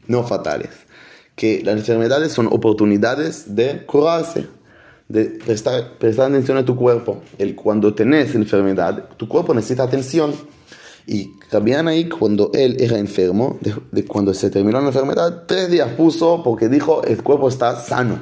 no 0.08 0.24
fatales. 0.24 0.70
Que 1.36 1.62
las 1.62 1.76
enfermedades 1.76 2.32
son 2.32 2.48
oportunidades 2.48 3.54
de 3.54 3.86
curarse 3.86 4.57
de 5.08 5.24
prestar, 5.24 5.98
prestar 5.98 6.30
atención 6.30 6.58
a 6.58 6.64
tu 6.64 6.76
cuerpo. 6.76 7.22
El, 7.38 7.54
cuando 7.54 7.94
tenés 7.94 8.34
enfermedad, 8.34 9.08
tu 9.16 9.26
cuerpo 9.26 9.54
necesita 9.54 9.84
atención. 9.84 10.32
Y 11.06 11.32
Rabián 11.50 11.88
ahí, 11.88 12.08
cuando 12.08 12.50
él 12.52 12.76
era 12.78 12.98
enfermo, 12.98 13.58
de, 13.90 14.04
cuando 14.04 14.34
se 14.34 14.50
terminó 14.50 14.80
la 14.80 14.88
enfermedad, 14.88 15.44
tres 15.46 15.70
días 15.70 15.88
puso 15.96 16.42
porque 16.42 16.68
dijo, 16.68 17.02
el 17.04 17.22
cuerpo 17.22 17.48
está 17.48 17.80
sano. 17.80 18.18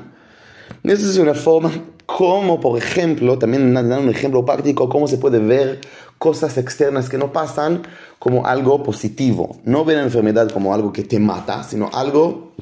Esa 0.85 1.11
es 1.11 1.19
una 1.19 1.35
forma 1.35 1.73
como, 2.07 2.61
por 2.61 2.79
ejemplo, 2.79 3.37
también 3.39 3.75
dan 3.75 3.93
un 3.93 4.09
ejemplo 4.09 4.45
práctico, 4.45 4.89
cómo 4.89 5.09
se 5.09 5.19
puede 5.19 5.41
ver 5.41 5.81
cosas 6.19 6.57
externas 6.57 7.09
que 7.09 7.19
no 7.19 7.33
pasan 7.33 7.83
como 8.21 8.47
algo 8.47 8.85
positivo. 8.85 9.57
No 9.65 9.85
ver 9.85 9.97
la 9.97 10.05
enfermedad 10.05 10.49
como 10.51 10.73
algo 10.73 10.93
que 10.93 11.03
te 11.03 11.19
mata, 11.19 11.65
sino 11.65 11.91
algo 11.93 12.53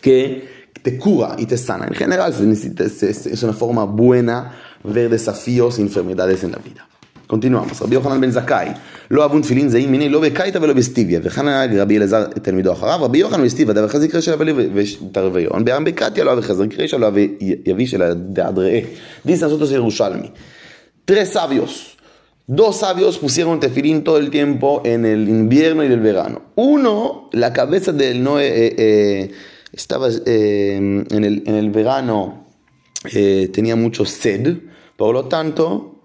que 0.00 0.57
te 0.81 0.97
cura 0.97 1.35
y 1.37 1.45
te 1.45 1.57
sana. 1.57 1.85
En 1.87 1.93
general 1.93 2.33
es 2.33 3.43
una 3.43 3.53
forma 3.53 3.85
buena 3.85 4.53
ver 4.83 5.09
desafíos 5.09 5.79
e 5.79 5.81
enfermedades 5.81 6.43
en 6.43 6.51
la 6.51 6.57
vida. 6.57 6.87
continuamos. 7.33 7.81
רבי 7.81 7.95
יוחנן 7.95 8.21
בן 8.21 8.31
זכאי, 8.31 8.67
לא 9.11 9.23
אהבו 9.23 9.39
תפילין 9.39 9.69
זהים 9.69 9.91
מיני, 9.91 10.09
לא 10.09 10.21
בקייטה 10.21 10.59
ולא 10.61 10.73
בסטיביה. 10.73 11.19
וכאן 11.23 11.47
היה 11.47 11.81
רבי 11.81 11.97
אלעזר 11.97 12.25
תלמידו 12.25 12.71
אחריו, 12.73 12.99
רבי 13.01 13.17
יוחנן 13.17 13.45
בסטיביה, 13.45 13.73
דבר 13.73 13.87
חזיק 13.87 14.15
רשע 14.15 14.33
אבלי 14.33 14.53
ותרוויון, 14.73 15.65
בעם 15.65 15.83
בקטיה 15.83 16.23
לא 16.23 16.29
אהב 16.29 16.41
חזיק 16.41 16.79
רשע, 16.79 16.97
לא 16.97 17.05
אהב 17.05 17.15
יביש 17.65 17.93
אלא 17.93 18.13
דעד 18.13 18.59
ראה. 18.59 18.81
Dice 19.27 19.41
nosotros 19.41 19.71
ירושלמי. 19.71 20.27
Tres 21.05 21.33
sabios. 21.33 21.97
Dos 22.47 22.77
sabios 22.77 23.17
pusieron 23.17 23.59
tefilín 23.59 24.03
todo 24.03 24.17
el 24.17 24.29
tiempo 24.29 24.81
en 24.85 25.05
el 25.05 25.27
invierno 25.29 25.83
y 25.83 25.87
el 25.87 25.99
verano. 25.99 26.41
Uno, 26.55 27.29
la 27.31 27.51
cabeza 27.53 27.91
del 27.91 28.23
no... 28.23 28.39
Eh, 28.39 28.75
eh, 28.77 29.31
estaba 29.72 30.08
eh, 30.08 30.76
en, 30.76 31.24
el, 31.24 31.42
en, 31.46 31.54
el, 31.54 31.70
verano, 31.70 32.46
eh, 33.12 33.50
tenía 33.52 33.76
mucho 33.76 34.04
sed, 34.04 34.58
por 34.96 35.12
lo 35.12 35.26
tanto, 35.26 36.00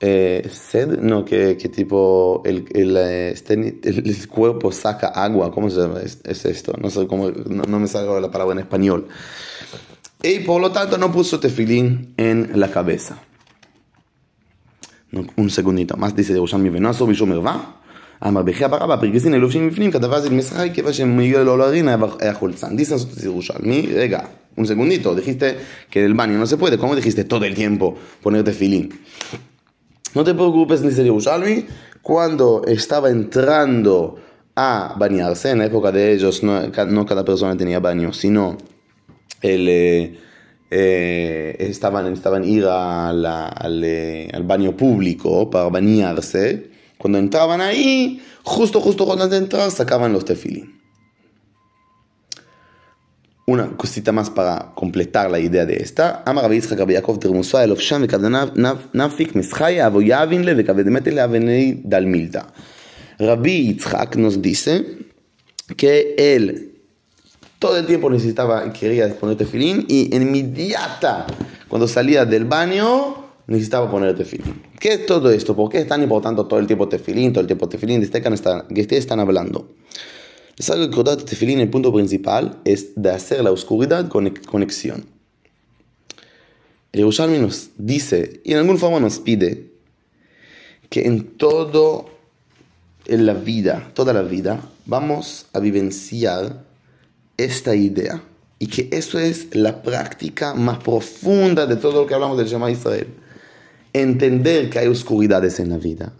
eh, 0.00 0.48
sed, 0.52 0.98
no, 1.00 1.24
que, 1.24 1.56
que 1.56 1.68
tipo 1.68 2.42
el, 2.44 2.66
este, 2.96 3.54
el, 3.54 3.80
el, 3.82 4.28
cuerpo 4.28 4.70
saca 4.70 5.08
agua, 5.08 5.50
¿cómo 5.50 5.70
se 5.70 5.80
llama? 5.80 6.00
Es, 6.00 6.44
esto? 6.44 6.74
No 6.80 6.90
sé 6.90 7.06
cómo, 7.06 7.30
no, 7.30 7.62
no, 7.64 7.80
me 7.80 7.88
sale 7.88 8.20
la 8.20 8.30
palabra 8.30 8.52
en 8.52 8.60
español. 8.60 9.08
Y 10.22 10.40
por 10.40 10.60
lo 10.60 10.70
tanto 10.70 10.98
no 10.98 11.10
puso 11.10 11.40
tefilín 11.40 12.14
en 12.16 12.60
la 12.60 12.70
cabeza. 12.70 13.18
No, 15.10 15.26
un 15.36 15.48
segundito 15.48 15.96
más, 15.96 16.14
dice 16.14 16.34
Yerushalmi, 16.34 16.68
venazo, 16.68 17.06
va 17.06 17.77
אמר 18.27 18.41
בחיה 18.41 18.67
ברבא, 18.67 18.95
פרקסין 18.95 19.33
אלופים 19.33 19.69
בפנים, 19.69 19.91
כדבר 19.91 20.19
זה 20.19 20.29
משחק, 20.29 20.69
כיוון 20.73 20.93
שמגיע 20.93 21.43
לו 21.43 21.57
להרין 21.57 21.87
היה 22.19 22.33
חולצן. 22.33 22.75
Dice 22.77 23.23
ירושלמי, 23.23 23.87
רגע, 23.95 24.19
un 24.55 24.67
segundito, 24.67 25.15
dijiste 25.15 25.57
que 25.89 26.05
el 26.05 26.13
baño 26.13 26.37
no 26.37 26.45
se 26.45 26.57
puede, 26.57 26.77
¿cómo 26.77 26.95
dijiste 26.95 27.23
todo 27.23 27.45
el 27.45 27.55
tiempo 27.55 27.95
ponerte 28.21 28.51
filín? 28.51 28.89
No 30.13 30.23
te 30.23 30.33
preocupes, 30.33 30.83
dice 30.83 31.03
Yerushalmi, 31.03 31.65
cuando 32.01 32.63
estaba 32.67 33.09
entrando 33.09 34.19
a 34.55 34.93
bañarse, 34.97 35.49
en 35.49 35.59
la 35.59 35.65
época 35.65 35.91
de 35.91 36.13
ellos 36.13 36.43
no, 36.43 36.67
no 36.67 37.05
cada 37.05 37.25
persona 37.25 37.57
tenía 37.57 37.79
baño, 37.79 38.13
sino 38.13 38.57
el... 39.41 39.67
Eh, 39.69 40.19
eh, 40.75 41.55
estaban, 41.59 42.11
estaban 42.13 42.43
ir 42.43 42.65
a 42.65 43.13
la, 43.13 43.47
al, 43.47 43.83
eh, 43.83 44.27
al 44.33 44.41
baño 44.41 44.75
público 44.75 45.47
para 45.47 45.69
bañarse, 45.69 46.71
cuando 46.98 47.18
entraban 47.18 47.60
ahí, 47.60 48.22
justo, 48.42 48.80
justo 48.80 49.06
cuando 49.06 49.28
de 49.28 49.36
entrar, 49.36 49.70
sacaban 49.70 50.12
los 50.12 50.24
tefilín. 50.24 50.78
Una 53.46 53.68
cosita 53.76 54.12
más 54.12 54.28
para 54.28 54.72
completar 54.74 55.30
la 55.30 55.38
idea 55.38 55.64
de 55.64 55.76
esta. 55.76 56.22
Ama 56.26 56.42
Rabbi 56.42 56.56
Yitzchak 56.56 56.78
Rabbi 56.80 56.94
Yaakov 56.94 57.18
Termusa 57.18 57.64
el 57.64 57.72
Ofsham 57.72 58.06
Nafik 58.92 59.34
Mishaya 59.34 59.86
Avoyavinle 59.86 60.54
Vekabedemetele 60.54 61.20
Avenei 61.20 61.80
Dalmilta. 61.82 62.52
Rabbi 63.18 63.68
Yitzchak 63.68 64.16
nos 64.16 64.42
dice 64.42 64.98
que 65.76 66.14
él 66.18 66.68
todo 67.58 67.76
el 67.76 67.86
tiempo 67.86 68.08
necesitaba, 68.08 68.72
quería 68.72 69.08
poner 69.18 69.36
tefilín 69.36 69.84
y 69.88 70.14
inmediata 70.14 71.26
cuando 71.68 71.88
salía 71.88 72.24
del 72.24 72.44
baño 72.44 73.27
necesitaba 73.48 73.90
poner 73.90 74.14
tefilín. 74.14 74.62
¿Qué 74.78 74.92
es 74.92 75.06
todo 75.06 75.30
esto? 75.30 75.56
¿Por 75.56 75.70
qué 75.70 75.78
es 75.78 75.88
tan 75.88 76.02
importante 76.02 76.42
todo 76.44 76.60
el 76.60 76.66
tiempo 76.66 76.88
tefilín, 76.88 77.32
todo 77.32 77.40
el 77.40 77.46
tiempo 77.46 77.68
tefilín? 77.68 77.98
¿De 77.98 78.06
este 78.06 78.22
que 78.22 78.28
ustedes 78.28 79.00
están 79.00 79.20
hablando? 79.20 79.74
Les 80.56 80.68
hago 80.70 80.84
recordar 80.84 81.16
que 81.16 81.24
tefilín, 81.24 81.58
el 81.60 81.70
punto 81.70 81.92
principal 81.92 82.60
es 82.64 82.90
de 82.94 83.10
hacer 83.10 83.42
la 83.42 83.50
oscuridad 83.50 84.08
con 84.08 84.28
conexión. 84.50 85.06
El 86.92 87.00
Yerushalmi 87.00 87.38
nos 87.38 87.70
dice, 87.78 88.40
y 88.44 88.52
en 88.52 88.58
alguna 88.58 88.78
forma 88.78 89.00
nos 89.00 89.18
pide, 89.18 89.70
que 90.90 91.06
en 91.06 91.24
todo 91.36 92.10
en 93.06 93.24
la 93.24 93.32
vida, 93.32 93.90
toda 93.94 94.12
la 94.12 94.22
vida, 94.22 94.60
vamos 94.84 95.46
a 95.54 95.60
vivenciar 95.60 96.64
esta 97.38 97.74
idea. 97.74 98.22
Y 98.58 98.66
que 98.66 98.88
eso 98.92 99.18
es 99.18 99.54
la 99.54 99.82
práctica 99.82 100.52
más 100.52 100.78
profunda 100.78 101.64
de 101.66 101.76
todo 101.76 102.02
lo 102.02 102.06
que 102.06 102.14
hablamos 102.14 102.36
del 102.36 102.48
Shema 102.48 102.70
Israel 102.70 103.06
entender 104.02 104.70
que 104.70 104.78
hay 104.78 104.88
oscuridades 104.88 105.60
en 105.60 105.70
la 105.70 105.78
vida. 105.78 106.12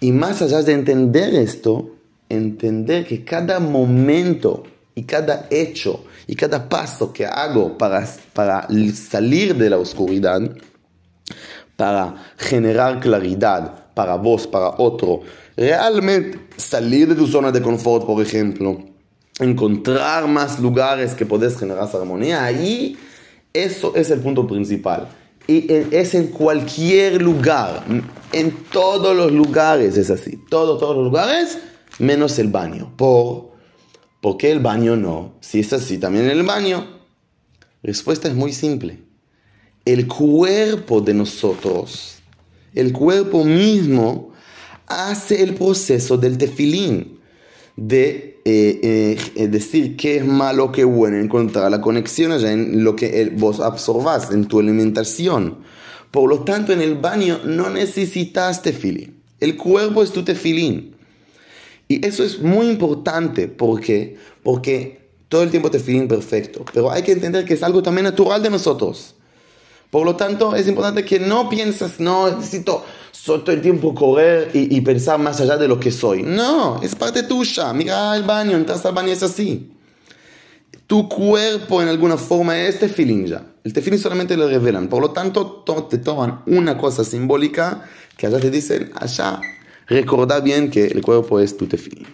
Y 0.00 0.12
más 0.12 0.42
allá 0.42 0.62
de 0.62 0.72
entender 0.72 1.34
esto, 1.34 1.94
entender 2.28 3.06
que 3.06 3.24
cada 3.24 3.60
momento 3.60 4.64
y 4.94 5.04
cada 5.04 5.46
hecho 5.50 6.04
y 6.26 6.36
cada 6.36 6.68
paso 6.68 7.12
que 7.12 7.26
hago 7.26 7.76
para, 7.78 8.06
para 8.32 8.68
salir 8.94 9.56
de 9.56 9.70
la 9.70 9.78
oscuridad, 9.78 10.40
para 11.76 12.14
generar 12.36 13.00
claridad 13.00 13.84
para 13.94 14.16
vos, 14.16 14.46
para 14.46 14.70
otro, 14.78 15.20
realmente 15.56 16.38
salir 16.56 17.08
de 17.08 17.14
tu 17.14 17.26
zona 17.26 17.50
de 17.50 17.62
confort, 17.62 18.04
por 18.04 18.20
ejemplo, 18.20 18.78
encontrar 19.38 20.26
más 20.26 20.58
lugares 20.60 21.14
que 21.14 21.24
podés 21.24 21.56
generar 21.56 21.88
armonía, 21.94 22.44
ahí 22.44 22.98
eso 23.52 23.94
es 23.94 24.10
el 24.10 24.20
punto 24.20 24.46
principal. 24.46 25.08
Y 25.46 25.70
es 25.70 26.14
en 26.14 26.28
cualquier 26.28 27.20
lugar, 27.20 27.84
en 28.32 28.50
todos 28.72 29.14
los 29.14 29.30
lugares 29.30 29.96
es 29.98 30.10
así, 30.10 30.38
todos, 30.48 30.80
todos 30.80 30.96
los 30.96 31.04
lugares, 31.04 31.58
menos 31.98 32.38
el 32.38 32.48
baño. 32.48 32.92
¿Por, 32.96 33.50
¿Por 34.22 34.38
qué 34.38 34.50
el 34.50 34.60
baño 34.60 34.96
no? 34.96 35.34
Si 35.40 35.60
es 35.60 35.72
así, 35.72 35.98
también 35.98 36.30
el 36.30 36.42
baño. 36.44 36.86
respuesta 37.82 38.28
es 38.28 38.34
muy 38.34 38.52
simple. 38.54 39.00
El 39.84 40.08
cuerpo 40.08 41.02
de 41.02 41.12
nosotros, 41.12 42.16
el 42.74 42.92
cuerpo 42.92 43.44
mismo, 43.44 44.32
hace 44.86 45.42
el 45.42 45.54
proceso 45.54 46.16
del 46.16 46.38
tefilín 46.38 47.20
de 47.76 48.40
eh, 48.44 49.18
eh, 49.36 49.48
decir 49.48 49.96
qué 49.96 50.18
es 50.18 50.26
malo, 50.26 50.70
qué 50.70 50.84
bueno, 50.84 51.16
encontrar 51.16 51.70
la 51.70 51.80
conexión 51.80 52.32
allá 52.32 52.52
en 52.52 52.84
lo 52.84 52.94
que 52.94 53.32
vos 53.36 53.60
absorbás, 53.60 54.30
en 54.30 54.46
tu 54.46 54.60
alimentación. 54.60 55.58
Por 56.10 56.28
lo 56.28 56.44
tanto, 56.44 56.72
en 56.72 56.80
el 56.80 56.94
baño 56.94 57.40
no 57.44 57.70
necesitas 57.70 58.62
tefilín. 58.62 59.20
El 59.40 59.56
cuerpo 59.56 60.02
es 60.02 60.12
tu 60.12 60.22
tefilín. 60.22 60.94
Y 61.88 62.06
eso 62.06 62.22
es 62.22 62.40
muy 62.40 62.68
importante 62.68 63.48
porque, 63.48 64.16
porque 64.42 65.08
todo 65.28 65.42
el 65.42 65.50
tiempo 65.50 65.70
tefilín 65.70 66.06
perfecto. 66.06 66.64
Pero 66.72 66.90
hay 66.90 67.02
que 67.02 67.12
entender 67.12 67.44
que 67.44 67.54
es 67.54 67.62
algo 67.62 67.82
también 67.82 68.04
natural 68.04 68.42
de 68.42 68.50
nosotros. 68.50 69.13
Por 69.90 70.04
lo 70.04 70.16
tanto, 70.16 70.56
es 70.56 70.66
importante 70.66 71.04
que 71.04 71.20
no 71.20 71.48
pienses, 71.48 72.00
no, 72.00 72.30
necesito 72.36 72.84
todo 73.24 73.52
el 73.52 73.62
tiempo 73.62 73.94
correr 73.94 74.50
y, 74.52 74.80
pensar 74.82 75.18
más 75.18 75.40
allá 75.40 75.56
de 75.56 75.66
lo 75.66 75.80
que 75.80 75.90
soy. 75.90 76.22
No, 76.22 76.82
es 76.82 76.94
parte 76.94 77.22
tuya. 77.22 77.72
Mira 77.72 78.12
al 78.12 78.24
baño, 78.24 78.56
entras 78.56 78.84
al 78.84 78.92
baño, 78.92 79.12
es 79.12 79.22
así. 79.22 79.72
Tu 80.86 81.08
cuerpo 81.08 81.80
en 81.80 81.88
alguna 81.88 82.18
forma 82.18 82.60
es 82.60 82.78
tefilín 82.78 83.26
ya. 83.26 83.46
El 83.64 83.72
tefilín 83.72 83.98
solamente 83.98 84.36
lo 84.36 84.48
revelan. 84.48 84.88
Por 84.88 85.00
lo 85.00 85.12
tanto, 85.12 85.64
te 85.88 85.98
toman 85.98 86.42
una 86.46 86.76
cosa 86.76 87.02
simbólica 87.02 87.88
que 88.18 88.26
allá 88.26 88.38
te 88.38 88.50
dicen, 88.50 88.90
allá, 88.94 89.40
recordá 89.86 90.40
bien 90.40 90.70
que 90.70 90.86
el 90.86 91.00
cuerpo 91.00 91.40
es 91.40 91.56
tu 91.56 91.66
tefilín. 91.66 92.06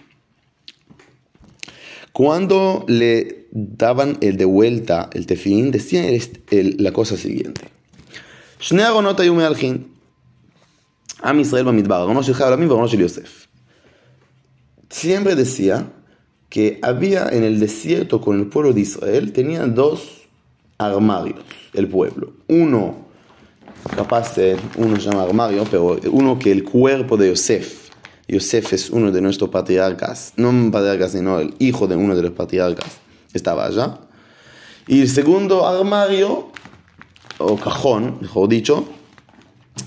Cuando 2.13 2.85
le 2.87 3.40
daban 3.50 4.18
el 4.20 4.36
de 4.36 4.44
vuelta 4.44 5.10
el 5.12 5.26
tefilín, 5.26 5.70
decían 5.70 6.06
la 6.78 6.92
cosa 6.92 7.16
siguiente. 7.16 7.62
שני 8.60 8.86
ארונות 8.86 9.20
היו 9.20 9.34
מהלכים. 9.34 9.82
עם 11.24 11.40
ישראל 11.40 11.64
במדבר, 11.64 12.02
ארונו 12.02 12.22
של 12.22 12.34
חי 12.34 12.42
העולמים 12.42 12.68
וארונו 12.68 12.88
של 12.88 13.00
יוסף. 13.00 13.46
Siempre 14.90 15.34
decía 15.34 15.84
que 16.48 16.78
había 16.82 17.28
en 17.28 17.42
el 17.42 17.58
desierto 17.58 18.20
con 18.20 18.38
el 18.38 18.46
pueblo 18.46 18.72
de 18.72 18.80
Israel, 18.80 19.32
tenían 19.32 19.74
dos 19.74 19.98
armarios, 20.78 21.44
el 21.74 21.88
pueblo. 21.88 22.34
Uno, 22.48 23.06
capaz 23.94 24.36
de, 24.36 24.56
uno 24.76 24.96
se 24.96 25.10
llama 25.10 25.24
armario, 25.24 25.64
pero 25.70 25.98
uno 26.10 26.38
que 26.38 26.52
el 26.52 26.62
cuerpo 26.64 27.16
de 27.16 27.28
Yosef. 27.30 27.90
Yosef 28.28 28.72
es 28.72 28.90
uno 28.90 29.10
de 29.12 29.20
nuestros 29.20 29.50
patriarcas, 29.50 30.32
no 30.36 30.48
un 30.50 30.70
patriarca, 30.70 31.08
sino 31.08 31.40
el 31.40 31.54
hijo 31.58 31.86
de 31.86 31.96
uno 31.96 32.14
de 32.14 32.22
los 32.22 32.32
patriarcas, 32.32 32.98
estaba 33.32 33.66
allá. 33.66 33.98
Y 34.86 35.00
el 35.00 35.08
segundo 35.08 35.66
armario 35.66 36.50
o 37.38 37.56
cajón, 37.56 38.18
mejor 38.20 38.48
dicho, 38.48 38.84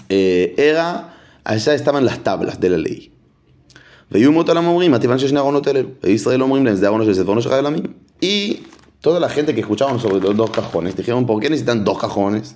eh, 0.10 0.54
era, 0.58 1.18
allá 1.44 1.74
estaban 1.74 2.06
las 2.06 2.24
tablas 2.24 2.60
de 2.60 2.70
la 2.70 2.78
ley. 2.78 3.12
Y 8.22 8.64
toda 9.02 9.20
la 9.20 9.30
gente 9.30 9.56
que 9.56 9.62
escuchaban 9.62 10.00
sobre 10.00 10.20
los 10.20 10.36
dos 10.36 10.50
cajones 10.50 10.96
dijeron, 10.96 11.26
¿por 11.26 11.40
qué 11.40 11.50
necesitan 11.50 11.84
dos 11.84 12.00
cajones? 12.00 12.56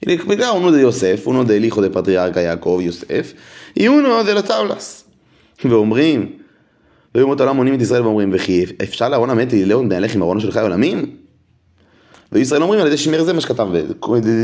Y 0.00 0.06
le 0.06 0.14
explicaron 0.14 0.58
uno 0.58 0.72
de 0.72 0.82
Yosef, 0.82 1.26
uno 1.26 1.44
del 1.44 1.64
hijo 1.64 1.80
del 1.80 1.90
patriarca 1.90 2.42
Jacob, 2.42 2.80
Yosef, 2.82 3.34
y 3.74 3.88
uno 3.88 4.22
de 4.24 4.34
las 4.34 4.44
tablas. 4.44 5.06
ואומרים, 5.64 6.39
והיו 7.14 7.24
אומות 7.24 7.40
העולם 7.40 7.56
מונים 7.56 7.74
את 7.74 7.80
ישראל 7.80 8.02
ואומרים, 8.02 8.30
וכי 8.32 8.64
אפשר 8.82 9.08
לארון 9.08 9.30
המת 9.30 9.52
להיות 9.52 9.84
מהלך 9.84 10.14
עם 10.14 10.22
ארונו 10.22 10.40
של 10.40 10.52
חי 10.52 10.60
עולמים? 10.60 11.16
Israel 12.34 12.62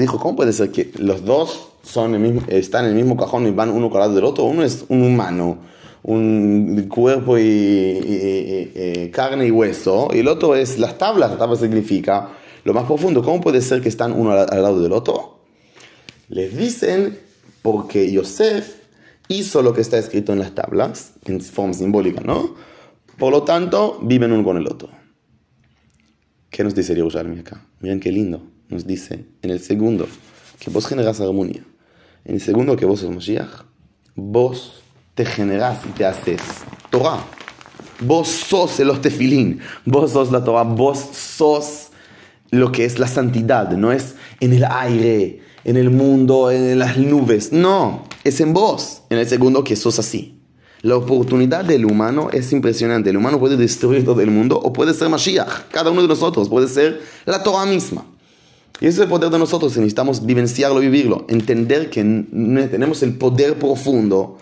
dijo, 0.01 0.19
¿cómo 0.19 0.37
puede 0.37 0.53
ser 0.53 0.71
que 0.71 0.91
los 0.99 1.25
dos 1.25 1.69
son 1.83 2.15
el 2.15 2.21
mismo, 2.21 2.43
están 2.49 2.85
en 2.85 2.91
el 2.93 2.97
mismo 2.97 3.17
cajón 3.17 3.47
y 3.47 3.51
van 3.51 3.71
uno 3.71 3.91
con 3.91 4.01
lado 4.01 4.15
del 4.15 4.25
otro? 4.25 4.45
Uno 4.45 4.63
es 4.63 4.85
un 4.89 5.03
humano, 5.03 5.59
un 6.03 6.87
cuerpo 6.89 7.39
y, 7.39 9.11
carne 9.13 9.47
y 9.47 9.51
hueso, 9.51 10.09
y 10.13 10.21
el 10.21 10.29
otro 10.29 10.55
es 10.55 10.79
las 10.79 10.97
tablas, 10.99 11.31
la 11.31 11.39
tabla 11.39 11.57
significa 11.57 12.31
lo 12.65 12.73
más 12.73 12.85
profundo. 12.85 13.23
¿Cómo 13.23 13.41
puede 13.41 13.61
ser 13.61 13.81
que 13.83 13.89
están 13.89 14.13
uno 14.13 14.33
al, 14.33 14.63
lado 14.63 14.81
del 14.81 14.93
otro? 14.93 15.41
Les 16.29 16.57
dicen 16.57 17.19
porque 17.63 18.11
Yosef 18.11 18.77
hizo 19.28 19.62
lo 19.62 19.74
que 19.74 19.82
está 19.82 19.98
escrito 19.98 20.34
en 20.34 20.40
las 20.40 20.54
tablas, 20.56 21.14
en 21.26 21.42
forma 21.42 21.74
simbólica, 21.74 22.22
¿no? 22.22 22.56
Por 23.18 23.32
lo 23.32 23.44
tanto, 23.44 24.00
viven 24.02 24.32
uno 24.32 24.44
con 24.44 24.58
el 24.58 24.68
otro. 24.68 24.90
¿Qué 26.50 26.64
nos 26.64 26.76
dice 26.76 26.96
Yerushalmi 26.96 27.40
acá? 27.40 27.66
Miren 27.82 28.00
qué 28.00 28.12
lindo. 28.12 28.42
Nos 28.70 28.86
dice 28.86 29.26
en 29.42 29.50
el 29.50 29.60
segundo 29.60 30.08
que 30.60 30.70
vos 30.70 30.88
generás 30.88 31.20
armonía. 31.22 31.64
En 32.26 32.36
el 32.36 32.42
segundo 32.42 32.76
que 32.76 32.86
vos 32.86 33.00
sos 33.00 33.12
Mashiach, 33.12 33.64
vos 34.16 34.82
te 35.16 35.26
generás 35.26 35.86
y 35.86 35.90
te 35.90 36.06
haces 36.06 36.42
Torah. 36.90 37.26
Vos 38.00 38.28
sos 38.28 38.80
los 38.80 39.02
tefilín. 39.02 39.60
Vos 39.86 40.12
sos 40.12 40.32
la 40.32 40.44
Torah. 40.44 40.64
Vos 40.64 41.00
sos 41.00 41.90
lo 42.52 42.72
que 42.72 42.86
es 42.86 43.00
la 43.00 43.08
santidad. 43.08 43.72
No 43.72 43.92
es 43.92 44.16
en 44.40 44.54
el 44.54 44.66
aire, 44.66 45.42
en 45.68 45.76
el 45.76 45.92
mundo, 45.92 46.50
en 46.50 46.80
las 46.80 46.98
nubes. 46.98 47.52
No, 47.52 48.06
es 48.24 48.40
en 48.40 48.54
vos. 48.54 49.02
En 49.10 49.20
el 49.20 49.28
segundo 49.28 49.66
que 49.66 49.76
sos 49.76 50.00
así. 50.00 50.40
La 50.82 50.96
oportunidad 50.96 51.66
del 51.66 51.86
humano 51.86 52.30
es 52.32 52.54
impresionante. 52.54 53.10
El 53.10 53.18
humano 53.18 53.38
puede 53.38 53.58
destruir 53.58 54.06
todo 54.06 54.22
el 54.22 54.32
mundo 54.32 54.58
o 54.58 54.72
puede 54.72 54.94
ser 54.94 55.10
Mashiach. 55.10 55.68
Cada 55.70 55.92
uno 55.92 56.02
de 56.02 56.08
nosotros 56.08 56.48
puede 56.48 56.70
ser 56.70 57.02
la 57.26 57.44
Torah 57.44 57.66
misma. 57.66 58.06
Y 58.80 58.86
ese 58.86 58.98
es 58.98 59.04
el 59.04 59.10
poder 59.10 59.30
de 59.30 59.40
nosotros. 59.40 59.76
Necesitamos 59.76 60.26
vivenciarlo, 60.26 60.80
vivirlo. 60.80 61.26
Entender 61.28 61.90
que 61.90 62.02
tenemos 62.72 63.04
el 63.04 63.18
poder 63.18 63.60
profundo. 63.60 64.38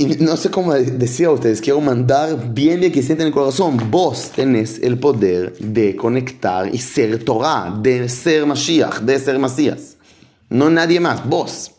Y 0.00 0.06
no 0.20 0.36
sé 0.36 0.48
cómo 0.48 0.72
decía 0.74 1.26
a 1.26 1.32
ustedes, 1.32 1.60
quiero 1.60 1.80
mandar 1.80 2.54
bien 2.54 2.80
de 2.80 2.92
que 2.92 3.02
sienten 3.02 3.26
el 3.26 3.32
corazón. 3.32 3.90
Vos 3.90 4.30
tenés 4.30 4.78
el 4.78 4.96
poder 5.00 5.58
de 5.58 5.96
conectar 5.96 6.72
y 6.72 6.78
ser 6.78 7.24
Torah, 7.24 7.76
de 7.82 8.08
ser 8.08 8.46
Mashiach, 8.46 9.00
de 9.00 9.18
ser 9.18 9.40
Masías. 9.40 9.96
No 10.48 10.70
nadie 10.70 11.00
más, 11.00 11.28
vos. 11.28 11.72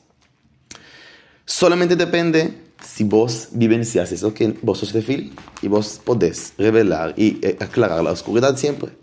Solamente 1.45 1.95
depende 1.95 2.55
si 2.86 3.05
vos 3.05 3.47
vivencias 3.53 4.12
eso 4.12 4.34
que 4.34 4.53
vos 4.63 4.79
sos 4.79 4.91
tefil 4.91 5.34
y 5.62 5.69
vos 5.69 6.01
podés 6.03 6.51
revelar 6.58 7.13
y 7.15 7.39
eh, 7.41 7.55
aclarar 7.62 8.03
la 8.03 8.12
oscuridad 8.12 8.58
siempre. 8.58 8.98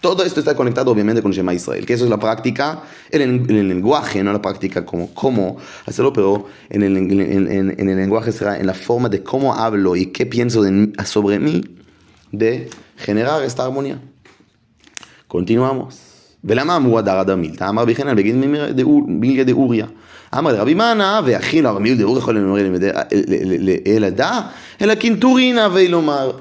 Todo 0.00 0.24
esto 0.24 0.40
está 0.40 0.54
conectado 0.54 0.90
obviamente 0.90 1.22
con 1.22 1.32
Shema 1.32 1.54
Israel, 1.54 1.86
que 1.86 1.94
eso 1.94 2.04
es 2.04 2.10
la 2.10 2.18
práctica 2.18 2.82
en 3.10 3.22
el, 3.22 3.68
lenguaje, 3.68 4.22
no 4.22 4.32
la 4.32 4.42
práctica 4.42 4.84
como 4.84 5.12
cómo 5.14 5.56
hacerlo, 5.86 6.12
pero 6.12 6.46
en 6.68 6.82
el, 6.82 6.96
en, 6.96 7.88
el, 7.88 7.96
lenguaje 7.96 8.30
será 8.30 8.58
en 8.58 8.66
la 8.66 8.74
forma 8.74 9.08
de 9.08 9.22
cómo 9.22 9.54
hablo 9.54 9.96
y 9.96 10.06
qué 10.06 10.26
pienso 10.26 10.62
sobre 11.04 11.38
mí, 11.38 11.62
de 12.30 12.68
generar 12.98 13.42
esta 13.42 13.64
armonía. 13.64 13.98
Continuamos. 15.28 16.06
ולמה 16.44 16.76
אמרו 16.76 16.98
הדר 16.98 17.18
הדר 17.18 17.36
מילתא? 17.36 17.68
אמר 17.68 17.84
ביחנן 17.84 18.16
בגין 18.16 18.40
מיליה 19.06 19.44
דאוריה. 19.44 19.86
אמר 20.38 20.54
רבי 20.56 20.74
מנה, 20.74 21.20
ואחינו 21.24 21.68
הרמיל 21.68 21.98
דאוריה 21.98 22.18
יכול 22.18 22.38
לומר 22.38 22.60
אלעדה, 23.86 24.40
אלא 24.80 24.94
קינטורינה 24.94 25.68
ואילומר. 25.72 26.32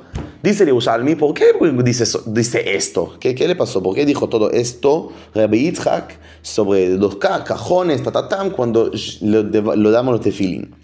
Dice 0.42 0.64
Yerushalmi, 0.64 1.16
¿por 1.16 1.35
qué 1.35 1.46
dice, 1.85 2.05
dice 2.26 2.76
esto? 2.76 3.16
¿Qué, 3.20 3.35
¿Qué 3.35 3.46
le 3.46 3.57
pasó? 3.57 3.83
¿Por 3.83 3.94
qué 3.94 4.07
dijo 4.07 4.29
todo 4.29 4.50
esto 4.50 5.12
Rabbi 5.35 5.64
Yitzhak 5.64 6.18
sobre 6.40 6.90
dos 6.90 7.16
cajones, 7.16 8.03
tatatam, 8.03 8.50
cuando 8.50 8.90
lo, 9.20 9.42
lo 9.42 9.90
damos 9.90 10.12
los 10.12 10.20
tefilín? 10.22 10.74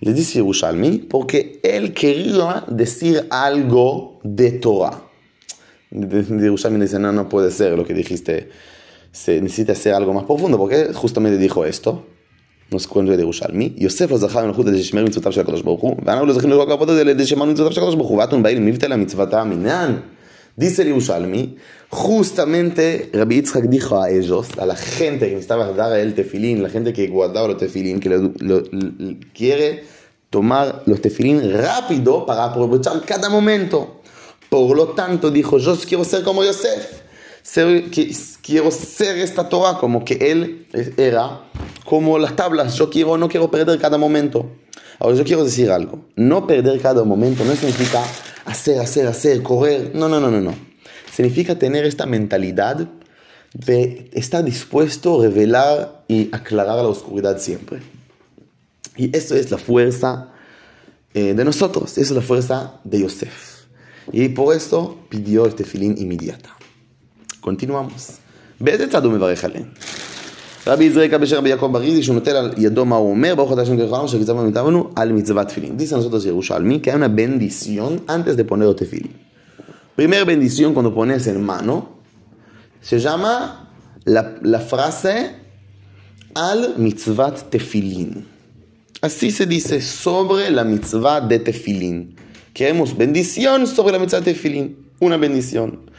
Le 0.00 0.12
dice 0.12 0.34
Yerushalmi, 0.34 0.98
porque 0.98 1.58
él 1.62 1.92
quería 1.92 2.64
decir 2.68 3.26
algo 3.30 4.20
de 4.22 4.52
Torah 4.52 5.06
Yerushalmi 5.90 6.80
dice, 6.80 6.98
no, 6.98 7.12
no 7.12 7.28
puede 7.28 7.50
ser 7.50 7.76
lo 7.76 7.84
que 7.84 7.94
dijiste, 7.94 8.50
se 9.12 9.40
necesita 9.40 9.74
ser 9.74 9.94
algo 9.94 10.12
más 10.12 10.24
profundo, 10.24 10.58
porque 10.58 10.92
justamente 10.92 11.38
dijo 11.38 11.64
esto, 11.64 12.06
nos 12.71 12.87
cuenta 12.87 13.17
de 13.17 13.23
Yerushalmi, 13.23 13.75
Yosef 13.77 14.11
lo 14.11 14.17
זכה 14.17 14.41
במלכות 14.41 14.67
על 14.67 14.73
לשמר 14.73 15.05
מצוותיו 15.05 15.31
של 15.31 15.41
הקדוש 15.41 15.61
ברוך 15.61 15.81
הוא, 15.81 15.95
ואנחנו 16.05 16.25
לא 16.25 16.33
זכינו 16.33 16.55
לכל 16.55 16.71
הכבוד 16.71 16.89
הזה 16.89 17.03
לשמר 17.03 17.45
מצוותיו 17.45 17.73
של 17.73 17.81
הקדוש 17.81 17.95
ברוך 17.95 18.09
הוא, 18.09 18.17
ואתם 18.17 18.43
באים 18.43 18.57
למבטל 18.57 18.91
המצוותה 18.91 19.43
מינן. 19.43 19.97
Dice 20.57 20.81
el 20.81 20.89
Yerushalmi, 20.89 21.55
justamente 21.89 23.09
Rabbi 23.13 23.35
Yitzhak 23.35 23.63
dijo 23.69 24.01
a 24.01 24.09
ellos, 24.09 24.47
a 24.57 24.65
la 24.65 24.75
gente 24.75 25.27
que 25.27 25.35
necesitaba 25.35 25.71
dar 25.71 25.97
el 25.97 26.13
tefilín, 26.13 26.61
la 26.61 26.69
gente 26.69 26.91
que 26.91 27.07
guardaba 27.07 27.47
los 27.47 27.57
tefilín, 27.57 28.01
que 28.01 28.09
lo, 28.09 28.33
lo, 28.39 28.61
lo, 28.69 29.15
quiere 29.33 29.85
tomar 30.29 30.83
los 30.85 31.01
tefilín 31.01 31.53
rápido 31.53 32.25
para 32.25 32.43
aprovechar 32.45 33.01
cada 33.05 33.29
momento. 33.29 34.01
Por 34.49 34.75
lo 34.75 34.89
tanto, 34.89 35.31
dijo, 35.31 35.57
yo 35.57 35.77
quiero 35.87 36.03
ser 36.03 36.23
como 36.23 36.43
Yosef. 36.43 37.01
quiero 38.41 38.71
ser 38.71 39.17
esta 39.17 39.47
Torah 39.47 39.77
como 39.79 40.03
que 40.03 40.15
él 40.15 40.67
era, 40.97 41.43
como 41.85 42.17
las 42.19 42.35
tablas. 42.35 42.75
Yo 42.75 42.89
quiero, 42.89 43.17
no 43.17 43.27
quiero 43.27 43.49
perder 43.49 43.79
cada 43.79 43.97
momento. 43.97 44.49
Ahora, 44.99 45.15
yo 45.15 45.23
quiero 45.23 45.43
decir 45.43 45.71
algo. 45.71 46.05
No 46.15 46.47
perder 46.47 46.79
cada 46.81 47.03
momento 47.03 47.43
no 47.43 47.55
significa 47.55 48.03
hacer, 48.45 48.79
hacer, 48.79 49.07
hacer, 49.07 49.41
correr. 49.41 49.91
No, 49.93 50.07
no, 50.07 50.19
no, 50.19 50.29
no, 50.29 50.41
no. 50.41 50.53
Significa 51.13 51.57
tener 51.57 51.85
esta 51.85 52.05
mentalidad 52.05 52.87
de 53.53 54.09
estar 54.13 54.43
dispuesto 54.43 55.19
a 55.19 55.23
revelar 55.23 56.03
y 56.07 56.29
aclarar 56.33 56.77
la 56.77 56.87
oscuridad 56.87 57.39
siempre. 57.39 57.79
Y 58.95 59.15
eso 59.15 59.35
es 59.35 59.51
la 59.51 59.57
fuerza 59.57 60.29
eh, 61.13 61.33
de 61.33 61.45
nosotros. 61.45 61.97
Eso 61.97 62.01
es 62.01 62.11
la 62.11 62.21
fuerza 62.21 62.79
de 62.83 63.01
Yosef. 63.01 63.65
Y 64.11 64.29
por 64.29 64.55
esto 64.55 64.97
pidió 65.09 65.45
el 65.45 65.55
tefilín 65.55 65.97
inmediata. 65.97 66.49
Continuamos. 67.41 68.19
באיזה 68.61 68.87
צד 68.87 69.05
הוא 69.05 69.13
מברך 69.13 69.43
עליהם? 69.43 69.65
רבי 70.67 70.83
יזרק 70.83 71.13
בשם 71.13 71.35
רבי 71.35 71.49
יעקב 71.49 71.69
ברידי 71.71 72.03
שהוא 72.03 72.15
נוטל 72.15 72.35
על 72.35 72.53
ידו 72.57 72.85
מה 72.85 72.95
הוא 72.95 73.09
אומר, 73.09 73.35
ברוך 73.35 73.53
אתה 73.53 73.61
השם 73.61 73.77
כרחנו 73.77 74.07
שקיצרנו 74.07 74.43
מאיתנו 74.43 74.89
על 74.95 75.11
מצוות 75.11 75.47
תפילין. 75.47 75.77
Dice 75.77 75.93
a 75.93 75.97
nosotros 75.97 76.25
Yerushalmi 76.25 76.79
que 76.81 76.91
hay 76.91 76.97
una 76.97 77.07
bendición 77.07 78.01
antes 78.07 78.37
de 78.37 78.43
poner 78.43 78.67
el 78.67 78.75
tefilín. 78.75 79.13
Primera 79.95 80.23
bendición 80.23 80.73
cuando 80.73 80.93
pones 80.93 81.27
en 81.27 81.43
mano 81.43 81.89
se 82.81 82.99
llama 82.99 83.69
la, 84.05 84.35
la 84.41 84.59
frase 84.59 85.35
al 86.35 86.75
mitzvat 86.77 87.49
tefilín. 87.49 88.25
Así 89.01 89.31
se 89.31 89.45
dice 89.45 89.81
sobre 89.81 90.51
la 90.51 90.63
mitzvah 90.63 91.21
de 91.21 91.39
tefilín. 91.39 92.15
queremos 92.53 92.95
bendición 92.95 93.67
sobre 93.67 93.93
la 93.93 93.99
mitzvah 93.99 94.19
de 94.19 94.33
tefilín. 94.33 94.84
Una 94.98 95.16
bendición. 95.18 95.90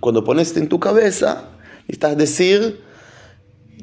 Cuando 0.00 0.24
pones 0.24 0.56
en 0.56 0.68
tu 0.68 0.80
cabeza, 0.80 1.48
necesitas 1.86 2.16
decir 2.16 2.80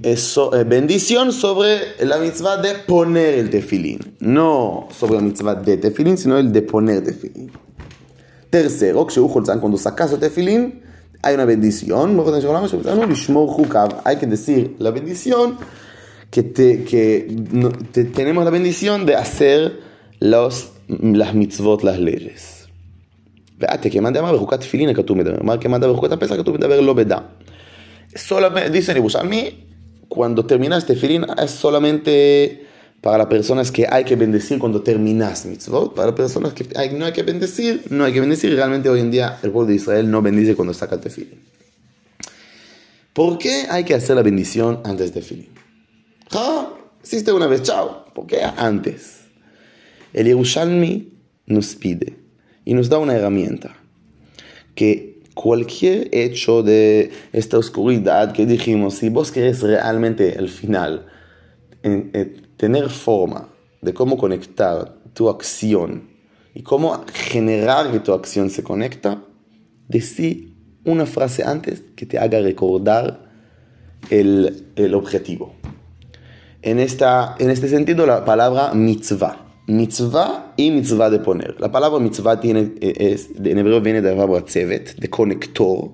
es 0.04 0.36
eh, 0.38 0.64
bendición 0.64 1.32
sobre 1.32 2.04
la 2.06 2.18
mitzvah 2.18 2.58
de 2.58 2.74
poner 2.88 3.36
el 3.36 3.50
tefilín. 3.50 4.16
No 4.20 4.88
sobre 4.98 5.16
la 5.16 5.22
mitzvah 5.22 5.56
de 5.56 5.78
tefilín, 5.78 6.18
sino 6.18 6.38
el 6.38 6.52
de 6.52 6.62
poner 6.62 7.04
tefilín. 7.04 7.52
Tercero, 8.50 9.08
cuando 9.60 9.78
sacas 9.78 10.12
el 10.14 10.20
tefilín, 10.20 10.82
hay 11.22 11.36
una 11.36 11.46
bendición. 11.46 12.20
Hay 14.04 14.18
que 14.18 14.28
decir 14.28 14.76
la 14.80 14.92
bendición 14.92 15.58
que, 16.30 16.44
te, 16.44 16.84
que 16.84 17.38
tenemos 18.14 18.44
la 18.44 18.52
bendición 18.52 19.06
de 19.06 19.16
hacer 19.16 19.91
los, 20.22 20.70
las 20.88 21.34
mitzvot, 21.34 21.84
las 21.84 22.00
leyes. 22.00 22.70
Veate 23.58 23.90
que 23.90 24.00
manda 24.00 24.22
más 24.22 24.32
bejucat 24.32 24.64
filina 24.64 24.94
que 24.94 25.04
tú 25.04 25.16
me 25.16 25.24
más 25.24 25.58
que 25.58 25.68
manda 25.68 25.88
bejucat 25.88 26.18
que 26.18 26.44
tú 26.44 26.54
me 26.54 26.82
lo 26.82 26.96
dice 28.72 28.94
Nibush, 28.94 29.18
a 29.18 29.24
mí, 29.24 29.68
cuando 30.08 30.46
terminas 30.46 30.86
tefilín, 30.86 31.26
es 31.42 31.52
solamente 31.52 32.68
para 33.02 33.18
las 33.18 33.28
personas 33.28 33.72
que 33.72 33.88
hay 33.90 34.04
que 34.04 34.16
bendecir 34.16 34.60
cuando 34.60 34.82
terminas 34.82 35.46
mitzvot. 35.46 35.96
Para 35.96 36.08
las 36.08 36.16
personas 36.16 36.54
que 36.54 36.68
no 36.94 37.06
hay 37.06 37.14
que 37.14 37.24
bendecir, 37.24 37.84
no 37.90 38.04
hay 38.04 38.14
que 38.14 38.20
bendecir. 38.20 38.54
Realmente 38.54 38.90
hoy 38.90 39.00
en 39.00 39.10
día 39.10 39.40
el 39.42 39.52
pueblo 39.52 39.70
de 39.70 39.76
Israel 39.76 40.12
no 40.12 40.22
bendice 40.22 40.56
cuando 40.56 40.74
saca 40.74 40.96
el 40.96 41.02
tefilín. 41.02 41.42
¿Por 43.14 43.38
qué 43.40 43.66
hay 43.70 43.84
que 43.86 43.96
hacer 43.96 44.16
la 44.16 44.22
bendición 44.22 44.82
antes 44.84 45.14
de 45.14 45.22
tefilín? 45.22 45.50
Ah, 46.32 46.74
hiciste 47.04 47.32
una 47.32 47.48
vez, 47.48 47.64
chao. 47.64 48.06
¿Por 48.14 48.28
qué 48.28 48.44
antes? 48.44 49.22
El 50.14 50.28
Yerushalmi 50.28 51.10
nos 51.46 51.76
pide 51.76 52.18
y 52.66 52.74
nos 52.74 52.90
da 52.90 52.98
una 52.98 53.16
herramienta 53.16 53.76
que 54.76 55.22
cualquier 55.34 56.10
hecho 56.12 56.64
de 56.64 57.12
esta 57.32 57.58
oscuridad 57.58 58.34
que 58.34 58.46
dijimos, 58.46 58.96
si 58.96 59.10
vos 59.10 59.32
querés 59.32 59.62
realmente 59.62 60.36
al 60.38 60.50
final 60.50 61.08
tener 62.58 62.90
forma 62.90 63.50
de 63.82 63.94
cómo 63.94 64.18
conectar 64.18 64.98
tu 65.14 65.30
acción 65.30 66.10
y 66.54 66.62
cómo 66.64 67.06
generar 67.14 67.92
que 67.92 68.00
tu 68.00 68.14
acción 68.14 68.50
se 68.50 68.64
conecta, 68.64 69.24
decí 69.88 70.56
una 70.84 71.06
frase 71.06 71.44
antes 71.44 71.82
que 71.96 72.06
te 72.06 72.20
haga 72.20 72.40
recordar 72.42 73.32
el, 74.10 74.68
el 74.76 74.94
objetivo. 74.94 75.56
En, 76.62 76.80
esta, 76.80 77.36
en 77.40 77.50
este 77.50 77.70
sentido, 77.70 78.06
la 78.06 78.26
palabra 78.26 78.74
mitzvah 78.74 79.41
mitzvah 79.68 80.54
y 80.58 80.72
mitzvah 80.72 81.10
de 81.10 81.20
poner. 81.20 81.56
La 81.60 81.72
palabra 81.72 82.00
mitzvah 82.00 82.40
tiene, 82.40 82.74
es, 82.82 83.30
en 83.44 83.58
hebreo 83.58 83.82
viene 83.82 84.02
de 84.02 84.12
la 84.12 84.16
palabra 84.16 84.46
tzevet, 84.46 84.96
de 84.96 85.10
conector. 85.10 85.90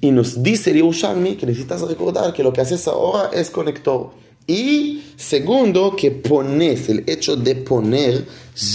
Y 0.00 0.10
nos 0.10 0.42
dice 0.42 0.70
el 0.70 0.76
Yerushalmi 0.76 1.36
que 1.36 1.46
necesitas 1.46 1.82
recordar 1.82 2.32
que 2.32 2.42
lo 2.42 2.52
que 2.52 2.60
haces 2.60 2.86
ahora 2.88 3.30
es 3.32 3.50
conector. 3.50 4.10
Y 4.46 5.02
segundo, 5.16 5.94
que 5.96 6.10
pones, 6.10 6.88
el 6.88 7.04
hecho 7.06 7.36
de 7.36 7.54
poner 7.54 8.26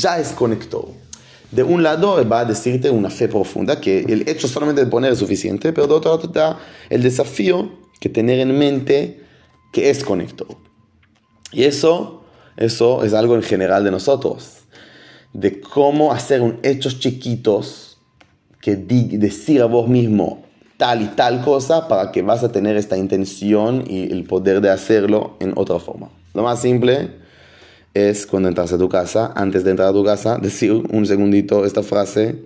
ya 0.01 0.19
es 0.19 0.29
conector. 0.29 0.87
De 1.51 1.63
un 1.63 1.83
lado 1.83 2.27
va 2.27 2.41
a 2.41 2.45
decirte 2.45 2.89
una 2.89 3.09
fe 3.09 3.27
profunda, 3.27 3.79
que 3.79 3.99
el 3.99 4.27
hecho 4.27 4.47
solamente 4.47 4.83
de 4.83 4.91
poner 4.91 5.13
es 5.13 5.19
suficiente, 5.19 5.73
pero 5.73 5.87
de 5.87 5.93
otro 5.93 6.11
lado 6.11 6.29
te 6.29 6.39
da 6.39 6.59
el 6.89 7.03
desafío 7.03 7.71
que 7.99 8.09
tener 8.09 8.39
en 8.39 8.57
mente 8.57 9.21
que 9.71 9.89
es 9.89 10.03
conector. 10.03 10.47
Y 11.51 11.63
eso 11.63 12.23
eso 12.56 13.04
es 13.04 13.14
algo 13.14 13.34
en 13.34 13.42
general 13.42 13.84
de 13.84 13.90
nosotros. 13.90 14.58
De 15.32 15.60
cómo 15.60 16.12
hacer 16.12 16.42
un 16.42 16.58
hechos 16.62 16.98
chiquitos 16.98 17.98
que 18.60 18.76
decir 18.76 19.62
a 19.62 19.66
vos 19.66 19.88
mismo 19.88 20.44
tal 20.76 21.02
y 21.02 21.06
tal 21.06 21.42
cosa 21.42 21.88
para 21.88 22.12
que 22.12 22.22
vas 22.22 22.42
a 22.44 22.50
tener 22.50 22.76
esta 22.76 22.96
intención 22.96 23.84
y 23.88 24.10
el 24.12 24.24
poder 24.24 24.60
de 24.60 24.70
hacerlo 24.70 25.36
en 25.40 25.52
otra 25.56 25.78
forma. 25.78 26.10
Lo 26.34 26.42
más 26.42 26.60
simple 26.60 27.10
es 27.94 28.26
cuando 28.26 28.48
entras 28.48 28.72
a 28.72 28.78
tu 28.78 28.88
casa, 28.88 29.32
antes 29.34 29.64
de 29.64 29.70
entrar 29.70 29.88
a 29.88 29.92
tu 29.92 30.04
casa, 30.04 30.38
decir 30.38 30.72
un 30.72 31.06
segundito 31.06 31.64
esta 31.64 31.82
frase, 31.82 32.44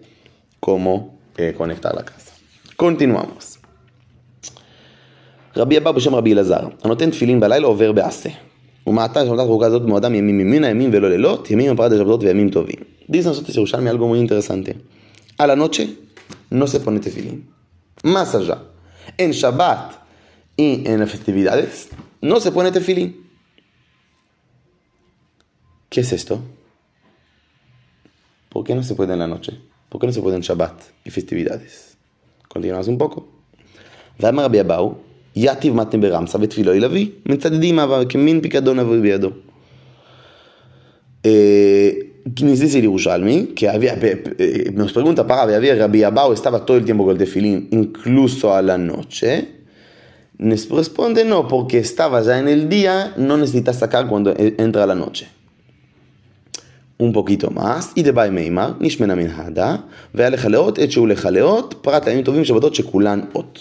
cómo 0.61 1.19
eh, 1.37 1.55
conectar 1.57 1.95
la 1.95 2.05
casa. 2.05 2.33
Continuamos. 2.77 3.57
רבי 5.57 5.79
אבא 5.79 5.93
בשם 5.93 6.15
רבי 6.15 6.33
אלעזר, 6.33 6.69
הנותן 6.85 7.11
תפילין 7.11 7.41
בלילה 7.41 7.67
עובר 7.67 7.93
בעשה. 7.93 8.31
ומעתה 8.87 9.27
שבתת 9.27 9.47
חוקה 9.47 9.67
הזאת 9.67 9.83
במועדם 9.83 10.15
ימים 10.15 10.39
ממין 10.39 10.65
הימים 10.65 10.91
ולא 10.93 11.11
לילות, 11.11 11.51
ימים 11.51 11.73
הפרת 11.73 11.93
השבתות 11.93 12.23
וימים 12.23 12.51
טובים. 12.51 12.77
Dice 13.09 13.29
nosotros 13.29 13.55
Yerushalmi 13.57 13.89
algo 13.89 14.09
muy 14.09 14.19
interesante. 14.19 14.77
A 15.39 15.47
la 15.47 15.55
noche 15.55 15.97
no 16.51 16.67
se 16.67 16.81
pone 16.81 16.99
tefilín. 16.99 17.49
Más 18.03 18.35
allá, 18.35 18.59
en 19.17 19.31
Shabbat 19.31 19.93
y 20.57 20.89
en 20.91 20.99
las 21.01 21.11
festividades 21.11 21.89
no 22.21 22.41
se 22.41 22.51
pone 22.51 22.73
tefilín. 22.73 23.09
¿Qué 25.89 26.01
es 26.01 26.13
esto? 26.13 26.41
¿Por 28.49 28.65
qué 28.65 28.75
no 28.75 28.83
se 28.83 28.95
puede 28.97 29.13
en 29.13 29.21
la 29.21 29.29
noche? 29.29 29.53
¿Por 29.89 30.01
qué 30.01 30.09
no 30.09 30.13
se 30.13 30.21
puede 30.21 30.37
en 30.37 30.43
Shabbat 30.43 30.77
y 31.05 31.11
festividades? 31.11 31.97
Continuamos 32.49 32.89
un 32.89 32.99
poco. 32.99 33.29
ואמר 34.21 34.45
רבי 34.45 34.61
אבאו, 34.61 34.95
יתיב 35.36 35.76
מתן 35.76 36.02
ברמסה 36.02 36.38
ותפילו 36.42 36.74
ילביא, 36.74 37.08
מצדדים 37.26 37.80
אהבה 37.80 38.06
כמין 38.06 38.42
פיקדון 38.42 38.80
אבוי 38.80 39.02
בידו. 39.02 39.30
Que 43.56 43.70
había, 43.70 43.96
nos 44.74 44.94
pregunta 44.94 45.26
para 45.26 45.56
había 45.56 45.76
Rabbi 45.76 46.04
Abao 46.04 46.34
estaba 46.34 46.66
todo 46.66 46.78
el 46.78 46.86
tiempo 46.86 47.04
con 47.04 47.14
el 47.14 47.18
tefilín, 47.18 47.68
incluso 47.72 48.54
a 48.54 48.62
la 48.62 48.78
noche. 48.78 49.48
Nos 50.38 50.70
responde 50.70 51.26
no, 51.26 51.48
porque 51.48 51.80
estaba 51.80 52.22
ya 52.22 52.38
en 52.40 52.48
el 52.48 52.70
día, 52.70 53.14
no 53.18 53.38
necesitas 53.38 53.80
sacar 53.80 54.08
cuando 54.08 54.34
entra 54.38 54.86
la 54.86 54.96
noche. 54.96 55.28
Un 56.98 57.12
poquito 57.12 57.50
más, 57.50 57.94
Bai 58.14 58.30
Meimar, 58.30 58.76
נשמנה 58.80 59.16
מן 59.16 59.28
hada, 59.28 59.78
והיה 60.14 60.30
לך 60.30 60.46
לאות 60.46 60.80
עת 60.80 60.92
שהוא 60.92 61.08
לך 61.08 61.30
לאות, 61.32 61.76
פרט 61.82 62.08
לימים 62.08 62.24
טובים 62.24 62.46
שבתות 62.46 62.76
שכולן 62.76 63.20
אות. 63.36 63.60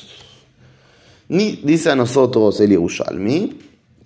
Ni 1.30 1.60
dice 1.62 1.90
a 1.90 1.94
nosotros 1.94 2.60
el 2.60 2.70
Yerushalmi 2.70 3.56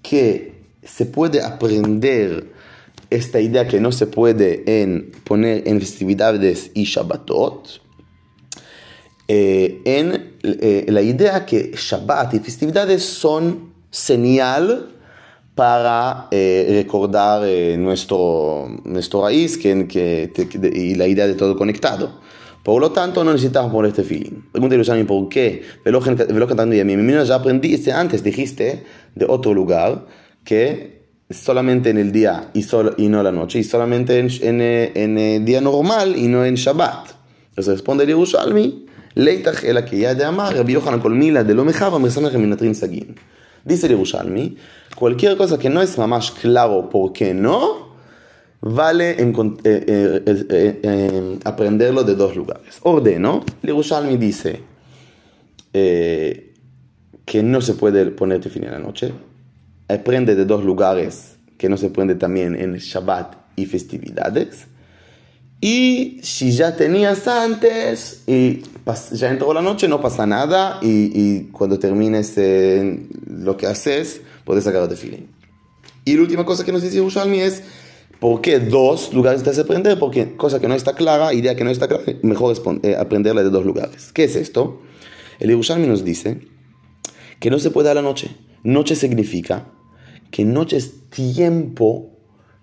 que 0.02 0.52
se 0.82 1.06
puede 1.06 1.42
aprender 1.42 2.52
esta 3.08 3.40
idea 3.40 3.66
que 3.66 3.80
no 3.80 3.92
se 3.92 4.06
puede 4.06 4.82
en 4.82 5.10
poner 5.24 5.66
en 5.66 5.80
festividades 5.80 6.70
y 6.74 6.84
Shabbatot, 6.84 7.80
eh, 9.26 9.80
en 9.86 10.34
eh, 10.42 10.84
la 10.88 11.00
idea 11.00 11.46
que 11.46 11.72
Shabbat 11.74 12.34
y 12.34 12.40
festividades 12.40 13.02
son 13.02 13.72
señal 13.90 14.90
para 15.54 16.28
eh, 16.30 16.82
recordar 16.82 17.40
nuestro, 17.78 18.68
nuestro 18.84 19.22
raíz 19.22 19.56
que, 19.56 20.30
y 20.74 20.94
la 20.94 21.06
idea 21.06 21.26
de 21.26 21.34
todo 21.34 21.56
conectado. 21.56 22.20
Por 22.64 22.80
lo 22.80 22.92
tanto, 22.92 23.22
no 23.22 23.32
necesitamos 23.32 23.70
poner 23.70 23.90
este 23.90 24.04
feeling. 24.04 24.40
Pregunta 24.50 24.74
Yerushalmi, 24.74 25.04
¿por 25.04 25.28
qué? 25.28 25.62
Velo 25.84 26.00
cantando 26.00 26.74
y 26.74 26.80
a 26.80 26.84
mí. 26.84 26.96
ya 27.24 27.34
aprendiste 27.34 27.92
antes, 27.92 28.24
dijiste 28.24 28.84
de 29.14 29.26
otro 29.28 29.52
lugar 29.52 30.06
que 30.44 31.04
solamente 31.28 31.90
en 31.90 31.98
el 31.98 32.10
día 32.10 32.48
y, 32.54 32.62
solo, 32.62 32.94
y 32.96 33.08
no 33.08 33.22
la 33.22 33.32
noche, 33.32 33.58
y 33.58 33.64
solamente 33.64 34.18
en, 34.18 34.30
en, 34.40 34.60
en 34.94 35.18
el 35.18 35.44
día 35.44 35.60
normal 35.60 36.16
y 36.16 36.26
no 36.26 36.42
en 36.42 36.54
Shabbat. 36.54 37.10
Entonces 37.50 37.74
responde 37.74 38.06
Yerushalmi, 38.06 38.86
Leitach 39.14 39.62
el 39.62 39.84
que 39.84 39.98
ya 39.98 40.14
de 40.14 40.24
amar, 40.24 40.56
Rabbi 40.56 40.72
Yohanan 40.72 41.00
colmila 41.00 41.44
de 41.44 41.54
lo 41.54 41.66
mejaba, 41.66 41.98
minatrin 41.98 42.74
sagin. 42.74 43.14
Dice 43.62 43.88
Yerushalmi, 43.88 44.56
cualquier 44.96 45.36
cosa 45.36 45.58
que 45.58 45.68
no 45.68 45.82
es 45.82 45.98
más 45.98 46.30
claro 46.30 46.88
por 46.88 47.12
qué 47.12 47.34
no, 47.34 47.83
vale 48.64 49.10
eh, 49.18 49.32
eh, 49.64 50.80
eh, 50.82 51.38
aprenderlo 51.44 52.02
de 52.02 52.14
dos 52.14 52.34
lugares. 52.34 52.78
Ordeno, 52.82 53.44
Yerushalmi 53.62 54.16
dice 54.16 54.60
que 55.72 57.42
no 57.42 57.60
se 57.60 57.74
puede 57.74 58.06
poner 58.06 58.40
tefilín 58.40 58.68
en 58.68 58.74
la 58.74 58.78
noche. 58.78 59.12
Aprende 59.88 60.34
de 60.34 60.46
dos 60.46 60.64
lugares 60.64 61.36
que 61.58 61.68
no 61.68 61.76
se 61.76 61.90
puede 61.90 62.14
también 62.14 62.54
en 62.54 62.76
Shabbat 62.76 63.34
y 63.56 63.66
festividades. 63.66 64.66
Y 65.60 66.20
si 66.22 66.52
ya 66.52 66.76
tenías 66.76 67.26
antes 67.26 68.22
y 68.26 68.62
ya 69.12 69.30
entró 69.30 69.52
la 69.52 69.62
noche, 69.62 69.88
no 69.88 70.00
pasa 70.00 70.26
nada. 70.26 70.78
Y, 70.80 71.48
cuando 71.52 71.78
termines 71.78 72.34
lo 73.26 73.56
que 73.56 73.66
haces, 73.66 74.22
puedes 74.44 74.64
sacar 74.64 74.82
el 74.84 74.88
tefilín. 74.88 75.28
Y 76.04 76.14
la 76.14 76.22
última 76.22 76.44
cosa 76.44 76.64
que 76.64 76.72
nos 76.72 76.82
dice 76.82 76.96
Yerushalmi 76.96 77.40
es 77.40 77.62
¿Por 78.24 78.40
qué 78.40 78.58
dos 78.58 79.12
lugares 79.12 79.42
te 79.42 79.50
hace 79.50 79.60
aprender? 79.60 79.98
Porque 79.98 80.34
cosa 80.34 80.58
que 80.58 80.66
no 80.66 80.74
está 80.74 80.94
clara, 80.94 81.34
idea 81.34 81.54
que 81.56 81.62
no 81.62 81.68
está 81.68 81.88
clara, 81.88 82.04
mejor 82.22 82.56
eh, 82.82 82.96
aprenderla 82.98 83.42
de 83.42 83.50
dos 83.50 83.66
lugares. 83.66 84.12
¿Qué 84.14 84.24
es 84.24 84.34
esto? 84.34 84.80
El 85.38 85.50
Yerushalmi 85.50 85.86
nos 85.86 86.06
dice 86.06 86.40
que 87.38 87.50
no 87.50 87.58
se 87.58 87.70
puede 87.70 87.90
a 87.90 87.94
la 87.94 88.00
noche. 88.00 88.34
Noche 88.62 88.96
significa 88.96 89.66
que 90.30 90.46
noche 90.46 90.78
es 90.78 91.10
tiempo 91.10 92.16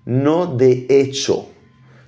no 0.03 0.47
de 0.47 0.87
hecho, 0.89 1.45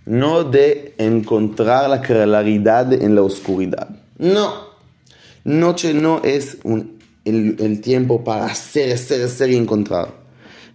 no 0.08 0.44
de 0.44 0.96
encontrar 0.98 1.92
la 1.92 2.02
claridad 2.02 2.92
en 2.92 3.14
la 3.14 3.22
oscuridad. 3.22 3.88
No, 4.18 4.52
noche 5.44 5.94
no 5.94 6.24
es 6.24 6.58
un 6.64 6.98
el, 7.24 7.58
el 7.60 7.82
tiempo 7.82 8.24
para 8.24 8.52
ser, 8.56 8.98
ser, 8.98 9.30
ser 9.30 9.52
y 9.52 9.58
encontrar. 9.58 10.23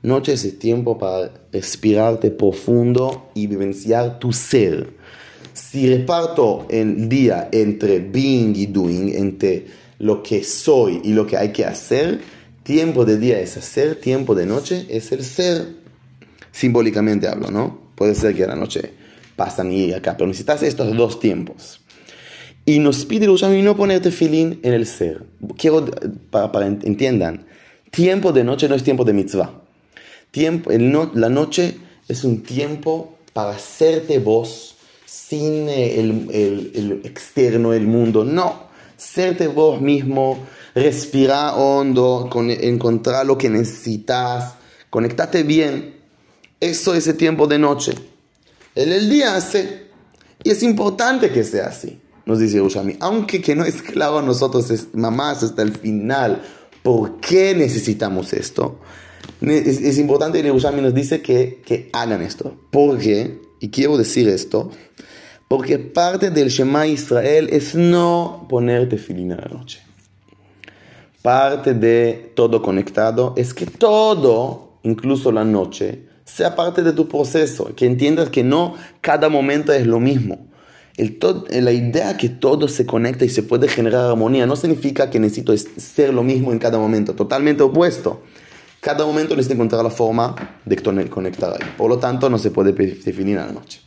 Noche 0.03 0.35
es 0.35 0.59
tiempo 0.61 0.97
para 0.97 1.31
respirarte 1.53 2.31
profundo 2.31 3.31
y 3.35 3.49
vivenciar 3.49 4.21
tu 4.21 4.33
ser. 4.33 4.91
Si 5.53 5.93
reparto 5.93 6.67
el 6.71 7.09
día 7.09 7.49
entre 7.51 7.99
being 7.99 8.55
y 8.55 8.67
doing, 8.67 9.13
entre 9.17 9.67
lo 9.99 10.23
que 10.23 10.45
soy 10.45 11.01
y 11.03 11.13
lo 11.13 11.27
que 11.27 11.37
hay 11.37 11.51
que 11.51 11.65
hacer, 11.65 12.21
tiempo 12.63 13.05
de 13.05 13.19
día 13.19 13.41
es 13.41 13.57
hacer, 13.57 13.97
tiempo 13.97 14.37
de 14.37 14.47
noche 14.47 14.87
es 14.89 15.11
el 15.11 15.25
ser. 15.25 15.67
Simbólicamente 16.53 17.27
hablo, 17.27 17.51
¿no? 17.51 17.81
Puede 17.97 18.15
ser 18.15 18.37
que 18.37 18.47
la 18.47 18.55
noche 18.55 18.93
pasan 19.35 19.73
y 19.73 19.93
acá, 19.93 20.17
pero 20.17 20.29
necesitas 20.29 20.63
estos 20.63 20.97
dos 20.97 21.19
tiempos. 21.19 21.81
Y 22.65 22.79
nos 22.79 23.05
pide 23.05 23.27
el 23.27 23.65
no 23.65 23.77
ponerte 23.77 24.13
filín 24.13 24.61
en 24.63 24.75
el 24.75 24.87
ser. 24.87 25.25
Quiero, 25.57 25.87
para, 26.31 26.53
para 26.53 26.67
entiendan, 26.67 27.47
tiempo 27.91 28.33
de 28.33 28.45
noche 28.45 28.69
no 28.69 28.77
es 28.77 28.85
tiempo 28.85 29.05
de 29.05 29.13
mitzvah. 29.13 29.68
Tiempo, 30.31 30.71
el 30.71 30.91
no, 30.91 31.11
la 31.15 31.29
noche 31.29 31.79
es 32.09 32.25
un 32.25 32.43
tiempo 32.43 33.17
para 33.33 33.51
hacerte 33.51 34.19
vos 34.19 34.77
sin 35.07 35.69
el, 35.69 36.29
el, 36.31 36.73
el 36.75 37.01
externo, 37.05 37.73
el 37.73 37.87
mundo. 37.87 38.25
No, 38.25 38.69
serte 38.97 39.47
vos 39.47 39.81
mismo, 39.81 40.47
respirar 40.75 41.55
hondo, 41.57 42.29
con, 42.31 42.51
encontrar 42.51 43.25
lo 43.25 43.39
que 43.39 43.49
necesitas, 43.49 44.55
conectate 44.91 45.45
bien. 45.45 45.97
Eso 46.61 46.95
es 46.95 47.07
el 47.07 47.17
tiempo 47.17 47.47
de 47.47 47.59
noche. 47.59 47.95
En 48.75 48.93
el 48.93 49.09
día 49.09 49.37
hace, 49.37 49.87
y 50.43 50.51
es 50.51 50.63
importante 50.63 51.31
que 51.31 51.45
sea 51.45 51.69
así, 51.69 52.01
nos 52.27 52.41
dice 52.41 52.61
Ushami. 52.61 52.97
Aunque 53.01 53.41
que 53.41 53.55
no 53.57 53.65
es 53.65 53.83
claro 53.83 54.19
a 54.19 54.23
nosotros, 54.23 54.71
es, 54.71 54.89
mamás, 54.93 55.43
hasta 55.43 55.63
el 55.63 55.73
final, 55.77 56.43
¿por 56.83 57.21
qué 57.21 57.55
necesitamos 57.55 58.33
esto? 58.33 58.81
Es, 59.41 59.81
es 59.81 59.99
importante 59.99 60.43
que 60.43 60.51
Ushami 60.51 60.83
nos 60.83 60.95
dice 60.95 61.23
que, 61.23 61.63
que 61.65 61.91
hagan 61.93 62.23
esto. 62.23 62.57
¿Por 62.71 62.99
qué? 62.99 63.41
Y 63.61 63.71
quiero 63.71 63.97
decir 63.97 64.29
esto 64.29 64.71
porque 65.49 65.79
parte 65.79 66.31
del 66.31 66.51
Shema 66.51 66.87
Israel 66.87 67.49
es 67.51 67.75
no 67.75 68.47
ponerte 68.51 68.99
filina 68.99 69.35
a 69.37 69.49
la 69.49 69.59
noche. 69.59 69.81
Parte 71.23 71.73
de 71.73 72.33
todo 72.35 72.61
conectado 72.61 73.33
es 73.37 73.55
que 73.55 73.65
todo, 73.65 74.75
incluso 74.83 75.33
la 75.33 75.45
noche, 75.45 76.05
sea 76.27 76.55
parte 76.55 76.83
de 76.83 76.93
tu 76.93 77.09
proceso. 77.09 77.75
Que 77.75 77.87
entiendas 77.87 78.29
que 78.29 78.45
no 78.45 78.75
cada 79.01 79.31
momento 79.31 79.73
es 79.73 79.87
lo 79.87 79.99
mismo. 80.01 80.47
El 80.99 81.19
la 81.65 81.73
idea 81.73 82.17
que 82.17 82.29
todo 82.29 82.69
se 82.69 82.85
conecta 82.85 83.25
y 83.25 83.29
se 83.31 83.43
puede 83.43 83.69
generar 83.69 84.11
armonía 84.11 84.47
no 84.47 84.57
significa 84.57 85.09
que 85.09 85.21
necesito 85.21 85.57
ser 85.57 86.13
lo 86.13 86.23
mismo 86.23 86.53
en 86.53 86.59
cada 86.59 86.79
momento. 86.79 87.15
Totalmente 87.15 87.63
opuesto. 87.63 88.21
Cada 88.80 89.06
momento 89.06 89.36
necesita 89.36 89.54
encontrar 89.54 89.84
la 89.84 89.90
forma 89.90 90.36
de 90.66 90.76
conectar 91.10 91.52
ahí. 91.54 91.70
Por 91.78 91.90
lo 91.90 91.98
tanto, 92.00 92.30
no 92.30 92.38
se 92.38 92.52
puede 92.52 92.74
definir 92.74 93.38
a 93.40 93.46
la 93.46 93.54
noche. 93.54 93.80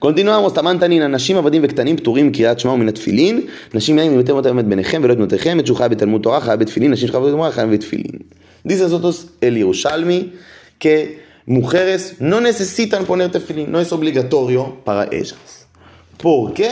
Continuamos, 0.00 0.52
תמן 0.54 0.78
תנין, 0.78 1.02
אנשים 1.02 1.36
עבדים 1.36 1.62
וקטנים 1.64 1.96
פטורים 1.96 2.32
קריאת 2.32 2.60
שמע 2.60 2.72
ומן 2.72 2.88
התפילין, 2.88 3.40
נשים 3.74 3.98
יין 3.98 4.16
מבטא 4.16 4.32
מות 4.32 4.46
האמת 4.46 4.64
ביניכם 4.64 5.00
ולא 5.04 5.12
את 5.12 5.18
בנותיכם, 5.18 5.60
את 5.60 5.66
שולחה 5.66 5.88
בתלמוד 5.88 6.22
תורה, 6.22 6.40
חיה 6.40 6.56
בתפילין, 6.56 6.90
נשים 6.90 7.08
שולחה 7.08 7.26
בתלמוד 7.26 7.50
חיה 7.50 7.66
בתפילין. 7.66 8.18
Dice 8.64 8.82
nosotros 8.82 9.26
el 9.40 9.56
Yerushalmi 9.56 10.32
que 10.78 11.20
mujeres 11.46 12.16
no 12.20 12.40
necesitan 12.40 13.04
poner 13.06 13.30
tefilín, 13.30 13.70
no 13.70 13.80
es 13.80 13.92
obligatorio 13.92 14.76
para 14.84 15.04
ellas. 15.10 15.66
¿Por 16.18 16.52
qué? 16.54 16.70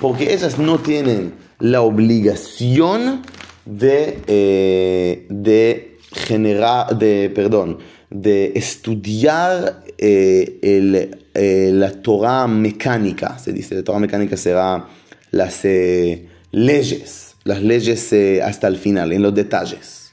Porque 0.00 0.34
ellas 0.34 0.58
no 0.58 0.78
tienen 0.78 1.34
la 1.58 1.80
obligación 1.80 3.22
de, 3.64 4.18
eh, 4.26 5.26
de 5.30 5.87
generar, 6.11 6.97
de, 6.97 7.31
perdón, 7.33 7.79
de 8.09 8.53
estudiar 8.55 9.83
eh, 9.97 10.59
el 10.61 11.17
eh, 11.41 11.71
la 11.71 11.91
Torah 11.91 12.47
mecánica, 12.47 13.37
se 13.39 13.53
dice, 13.53 13.75
la 13.75 13.83
Torah 13.83 13.99
mecánica 13.99 14.35
será 14.35 14.87
las 15.31 15.63
eh, 15.63 16.27
leyes, 16.51 17.35
las 17.45 17.61
leyes 17.61 18.11
eh, 18.11 18.41
hasta 18.43 18.67
el 18.67 18.77
final, 18.77 19.13
en 19.13 19.21
los 19.21 19.33
detalles. 19.33 20.11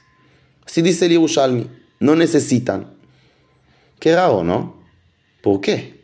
Así 0.65 0.81
dice 0.81 1.05
el 1.07 1.11
Yerushalmi, 1.13 1.67
no 1.99 2.15
necesitan. 2.15 2.93
Qué 3.99 4.15
raro, 4.15 4.43
¿no? 4.43 4.75
¿Por 5.41 5.59
qué? 5.61 5.97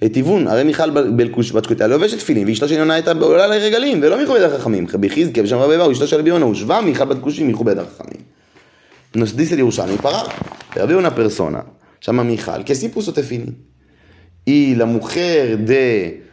היטיבון, 0.00 0.48
הרי 0.48 0.64
מיכל 0.64 0.90
בתקותה 0.90 1.86
לובשת 1.86 2.18
תפילין 2.18 2.48
ואשתו 2.48 2.68
של 2.68 2.74
יונה 2.74 2.94
הייתה 2.94 3.12
עולה 3.20 3.46
לרגלים 3.46 4.00
ולא 4.02 4.22
מכובד 4.22 4.42
החכמים. 4.42 4.86
רבי 4.94 5.10
חזקיה 5.10 5.42
ושם 5.42 5.56
רבי 5.56 5.76
באו 5.76 5.92
אשתו 5.92 6.06
של 6.06 6.16
רבי 6.16 6.28
יונה 6.28 6.44
הושבה 6.44 6.80
מיכל 6.80 7.04
בת 7.04 7.16
כושים 7.20 7.48
מכובד 7.48 7.78
החכמים. 7.78 8.21
Nos 9.14 9.36
dice 9.36 9.54
el 9.54 9.60
Yerushalmi, 9.60 9.96
para, 9.96 10.24
había 10.80 10.96
una 10.96 11.14
persona, 11.14 11.64
llama 12.00 12.24
Mijal, 12.24 12.64
que 12.64 12.74
sí 12.74 12.88
puso 12.88 13.12
tefilín 13.12 13.72
y 14.44 14.74
la 14.74 14.86
mujer 14.86 15.58
de 15.58 16.26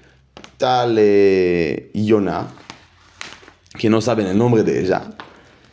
tal 0.58 0.96
eh, 0.98 1.92
que 3.78 3.90
no 3.90 4.02
saben 4.02 4.28
el 4.28 4.38
nombre 4.38 4.64
de 4.64 4.82
ella, 4.82 5.12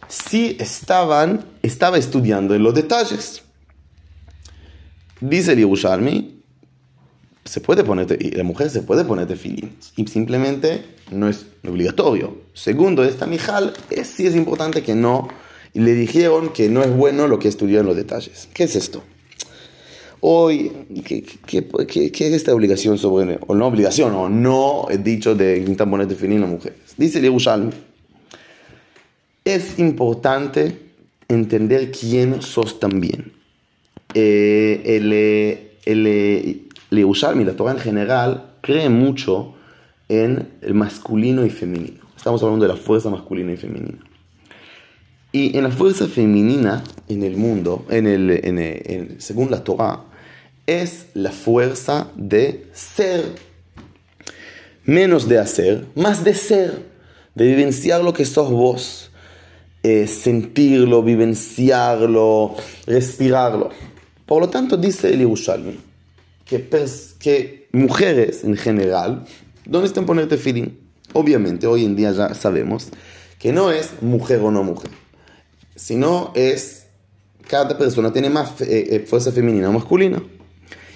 sí 0.09 0.57
estaban, 0.61 1.45
estaba 1.63 1.99
estudiando 1.99 2.55
en 2.55 2.63
los 2.63 2.75
detalles. 2.75 3.43
Dice 5.21 5.53
el 5.53 5.61
Yerushalmi, 5.61 6.43
se 7.45 7.61
puede 7.61 7.85
poner, 7.85 8.19
la 8.37 8.43
mujer 8.43 8.71
se 8.71 8.83
puede 8.83 9.05
poner 9.05 9.27
tefilín 9.27 9.77
y 9.97 10.07
simplemente 10.07 10.85
no 11.11 11.29
es 11.29 11.47
obligatorio. 11.67 12.43
Segundo, 12.53 13.03
esta 13.05 13.27
Mijal, 13.27 13.73
es, 13.91 14.09
sí 14.09 14.27
es 14.27 14.37
importante 14.37 14.83
que 14.83 14.95
no, 14.95 15.29
le 15.81 15.95
dijeron 15.95 16.51
que 16.53 16.69
no 16.69 16.83
es 16.83 16.95
bueno 16.95 17.29
lo 17.29 17.39
que 17.39 17.49
estudió 17.49 17.81
en 17.81 17.87
los 17.87 17.97
detalles. 17.97 18.49
¿Qué 18.55 18.65
es 18.65 18.77
esto? 18.77 19.03
Hoy, 20.21 20.73
¿qué, 21.05 22.09
es 22.11 22.33
esta 22.33 22.55
obligación 22.55 22.99
sobre, 22.99 23.39
o 23.47 23.55
no 23.55 23.67
obligación, 23.67 24.15
o 24.15 24.29
no 24.29 24.87
he 24.91 24.99
dicho 24.99 25.35
de 25.35 25.77
poner 25.79 26.09
definir 26.09 26.43
a 26.43 26.47
mujeres? 26.47 26.79
Dice 26.97 27.21
Yerushalmi, 27.21 27.71
es 29.45 29.79
importante 29.79 30.79
entender 31.29 31.93
quién 31.93 32.41
sos 32.41 32.81
también. 32.81 33.33
Eh, 34.15 34.83
el, 34.87 35.13
el, 35.13 36.07
el 36.07 36.67
Yerushalmi, 36.91 37.45
la 37.45 37.55
Torah 37.55 37.73
en 37.73 37.79
general, 37.79 38.55
cree 38.63 38.89
mucho 38.89 39.55
en 40.09 40.49
el 40.63 40.75
masculino 40.75 41.45
y 41.45 41.51
femenino. 41.51 42.01
Estamos 42.17 42.43
hablando 42.43 42.67
de 42.67 42.73
la 42.73 42.79
fuerza 42.79 43.11
masculina 43.11 43.53
y 43.53 43.57
femenina. 43.57 43.99
Y 45.37 45.55
en 45.55 45.65
la 45.65 45.71
fuerza 45.71 46.07
femenina 46.07 46.83
en 47.11 47.23
el 47.23 47.37
mundo, 47.37 47.85
en 47.91 48.07
el, 48.07 48.31
en 48.31 49.21
según 49.21 49.51
la 49.51 49.63
Torah, 49.63 50.03
es 50.67 51.09
la 51.13 51.31
fuerza 51.31 52.11
de 52.17 52.71
ser. 52.73 53.23
Menos 54.87 55.29
de 55.29 55.39
hacer, 55.39 55.89
más 55.95 56.25
de 56.25 56.33
ser, 56.33 56.87
de 57.35 57.49
vivenciar 57.49 58.03
lo 58.03 58.15
que 58.15 58.25
sos 58.25 58.51
vos, 58.51 59.11
eh, 59.83 60.07
sentirlo, 60.07 61.03
vivenciarlo, 61.03 62.57
respirarlo. 62.87 63.69
Por 64.25 64.41
lo 64.41 64.49
tanto, 64.49 64.79
dice 64.79 65.13
el 65.13 65.19
Yerushalmi 65.19 65.79
que, 66.47 66.67
que 67.21 67.69
mujeres 67.73 68.43
en 68.43 68.57
general, 68.57 69.27
¿dónde 69.67 69.87
están 69.87 70.07
ponerte 70.07 70.39
feeling? 70.39 70.71
Obviamente, 71.13 71.67
hoy 71.67 71.85
en 71.85 71.95
día 71.95 72.13
ya 72.13 72.33
sabemos 72.33 72.89
que 73.39 73.53
no 73.53 73.71
es 73.71 74.01
mujer 74.01 74.41
o 74.41 74.51
no 74.51 74.63
mujer 74.63 74.91
sino 75.77 76.33
es 76.35 76.87
cada 77.47 77.79
persona 77.79 78.13
tiene 78.13 78.31
más 78.31 78.61
eh, 78.61 78.89
eh, 78.91 79.07
fuerza 79.09 79.31
femenina 79.31 79.69
o 79.69 79.73
masculina. 79.73 80.23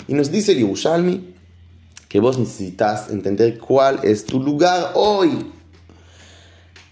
Y 0.08 0.14
nos 0.14 0.32
dice 0.32 0.52
el 0.52 0.58
Yerushalmi 0.58 1.34
que 2.08 2.18
vos 2.18 2.38
necesitas 2.38 3.08
entender 3.10 3.58
cuál 3.58 4.00
es 4.02 4.24
tu 4.24 4.40
lugar 4.40 4.92
hoy. 4.94 5.52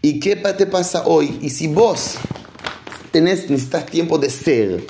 ¿Y 0.01 0.20
qué 0.20 0.37
te 0.37 0.66
pasa 0.66 1.03
hoy? 1.07 1.38
Y 1.42 1.51
si 1.51 1.66
vos 1.66 2.14
tenés, 3.11 3.51
necesitas 3.51 3.87
tiempo 3.87 4.18
de 4.18 4.31
ser, 4.31 4.87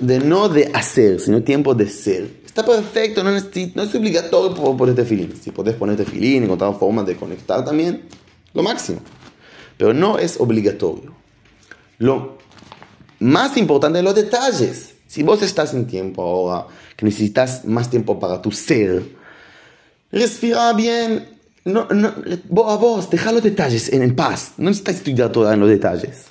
de 0.00 0.18
no 0.18 0.50
de 0.50 0.70
hacer, 0.74 1.18
sino 1.18 1.42
tiempo 1.42 1.74
de 1.74 1.88
ser, 1.88 2.42
está 2.44 2.64
perfecto, 2.64 3.24
no, 3.24 3.30
no 3.30 3.82
es 3.82 3.94
obligatorio 3.94 4.76
ponerte 4.76 5.04
filín. 5.06 5.34
Si 5.42 5.50
podés 5.50 5.74
ponerte 5.76 6.04
filín, 6.04 6.44
encontrar 6.44 6.78
formas 6.78 7.06
de 7.06 7.16
conectar 7.16 7.64
también, 7.64 8.02
lo 8.52 8.62
máximo. 8.62 9.00
Pero 9.78 9.94
no 9.94 10.18
es 10.18 10.38
obligatorio. 10.38 11.23
Lo 11.98 12.38
más 13.20 13.56
importante 13.56 13.98
es 13.98 14.04
los 14.04 14.14
detalles. 14.14 14.94
Si 15.06 15.22
vos 15.22 15.42
estás 15.42 15.74
en 15.74 15.86
tiempo 15.86 16.22
ahora, 16.22 16.66
que 16.96 17.06
necesitas 17.06 17.64
más 17.64 17.88
tiempo 17.88 18.18
para 18.18 18.42
tu 18.42 18.50
ser, 18.50 19.02
respira 20.10 20.72
bien. 20.72 21.28
No, 21.64 21.88
no, 21.88 22.08
a 22.08 22.76
vos, 22.76 23.08
deja 23.08 23.32
los 23.32 23.42
detalles 23.42 23.92
en, 23.92 24.02
en 24.02 24.14
paz. 24.14 24.52
No 24.58 24.66
necesitas 24.66 24.96
estudiar 24.96 25.32
todo 25.32 25.50
en 25.50 25.60
los 25.60 25.68
detalles. 25.68 26.26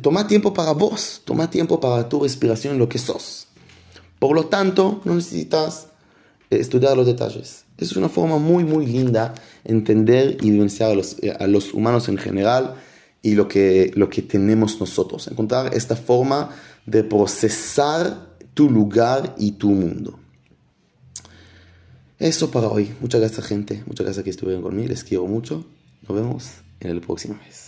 toma 0.00 0.28
tiempo 0.28 0.54
para 0.54 0.72
vos, 0.72 1.22
toma 1.24 1.50
tiempo 1.50 1.80
para 1.80 2.08
tu 2.08 2.22
respiración, 2.22 2.78
lo 2.78 2.88
que 2.88 2.98
sos. 2.98 3.48
Por 4.18 4.36
lo 4.36 4.46
tanto, 4.46 5.00
no 5.04 5.14
necesitas 5.14 5.88
estudiar 6.50 6.96
los 6.96 7.06
detalles. 7.06 7.64
Es 7.78 7.96
una 7.96 8.08
forma 8.08 8.38
muy, 8.38 8.64
muy 8.64 8.86
linda 8.86 9.34
entender 9.64 10.36
y 10.42 10.50
vivenciar 10.50 10.92
a 10.92 10.94
los, 10.94 11.16
a 11.38 11.46
los 11.46 11.72
humanos 11.72 12.08
en 12.08 12.18
general 12.18 12.76
y 13.22 13.34
lo 13.34 13.48
que, 13.48 13.92
lo 13.94 14.08
que 14.08 14.22
tenemos 14.22 14.80
nosotros. 14.80 15.28
Encontrar 15.28 15.74
esta 15.74 15.96
forma 15.96 16.50
de 16.86 17.04
procesar 17.04 18.30
tu 18.54 18.70
lugar 18.70 19.34
y 19.38 19.52
tu 19.52 19.70
mundo. 19.70 20.18
Eso 22.18 22.50
para 22.50 22.68
hoy. 22.68 22.92
Muchas 23.00 23.20
gracias 23.20 23.46
gente. 23.46 23.82
Muchas 23.86 24.04
gracias 24.04 24.24
que 24.24 24.30
estuvieron 24.30 24.62
conmigo. 24.62 24.88
Les 24.88 25.04
quiero 25.04 25.26
mucho. 25.26 25.64
Nos 26.06 26.16
vemos 26.16 26.50
en 26.80 26.90
el 26.90 27.00
próximo 27.00 27.38
mes. 27.44 27.66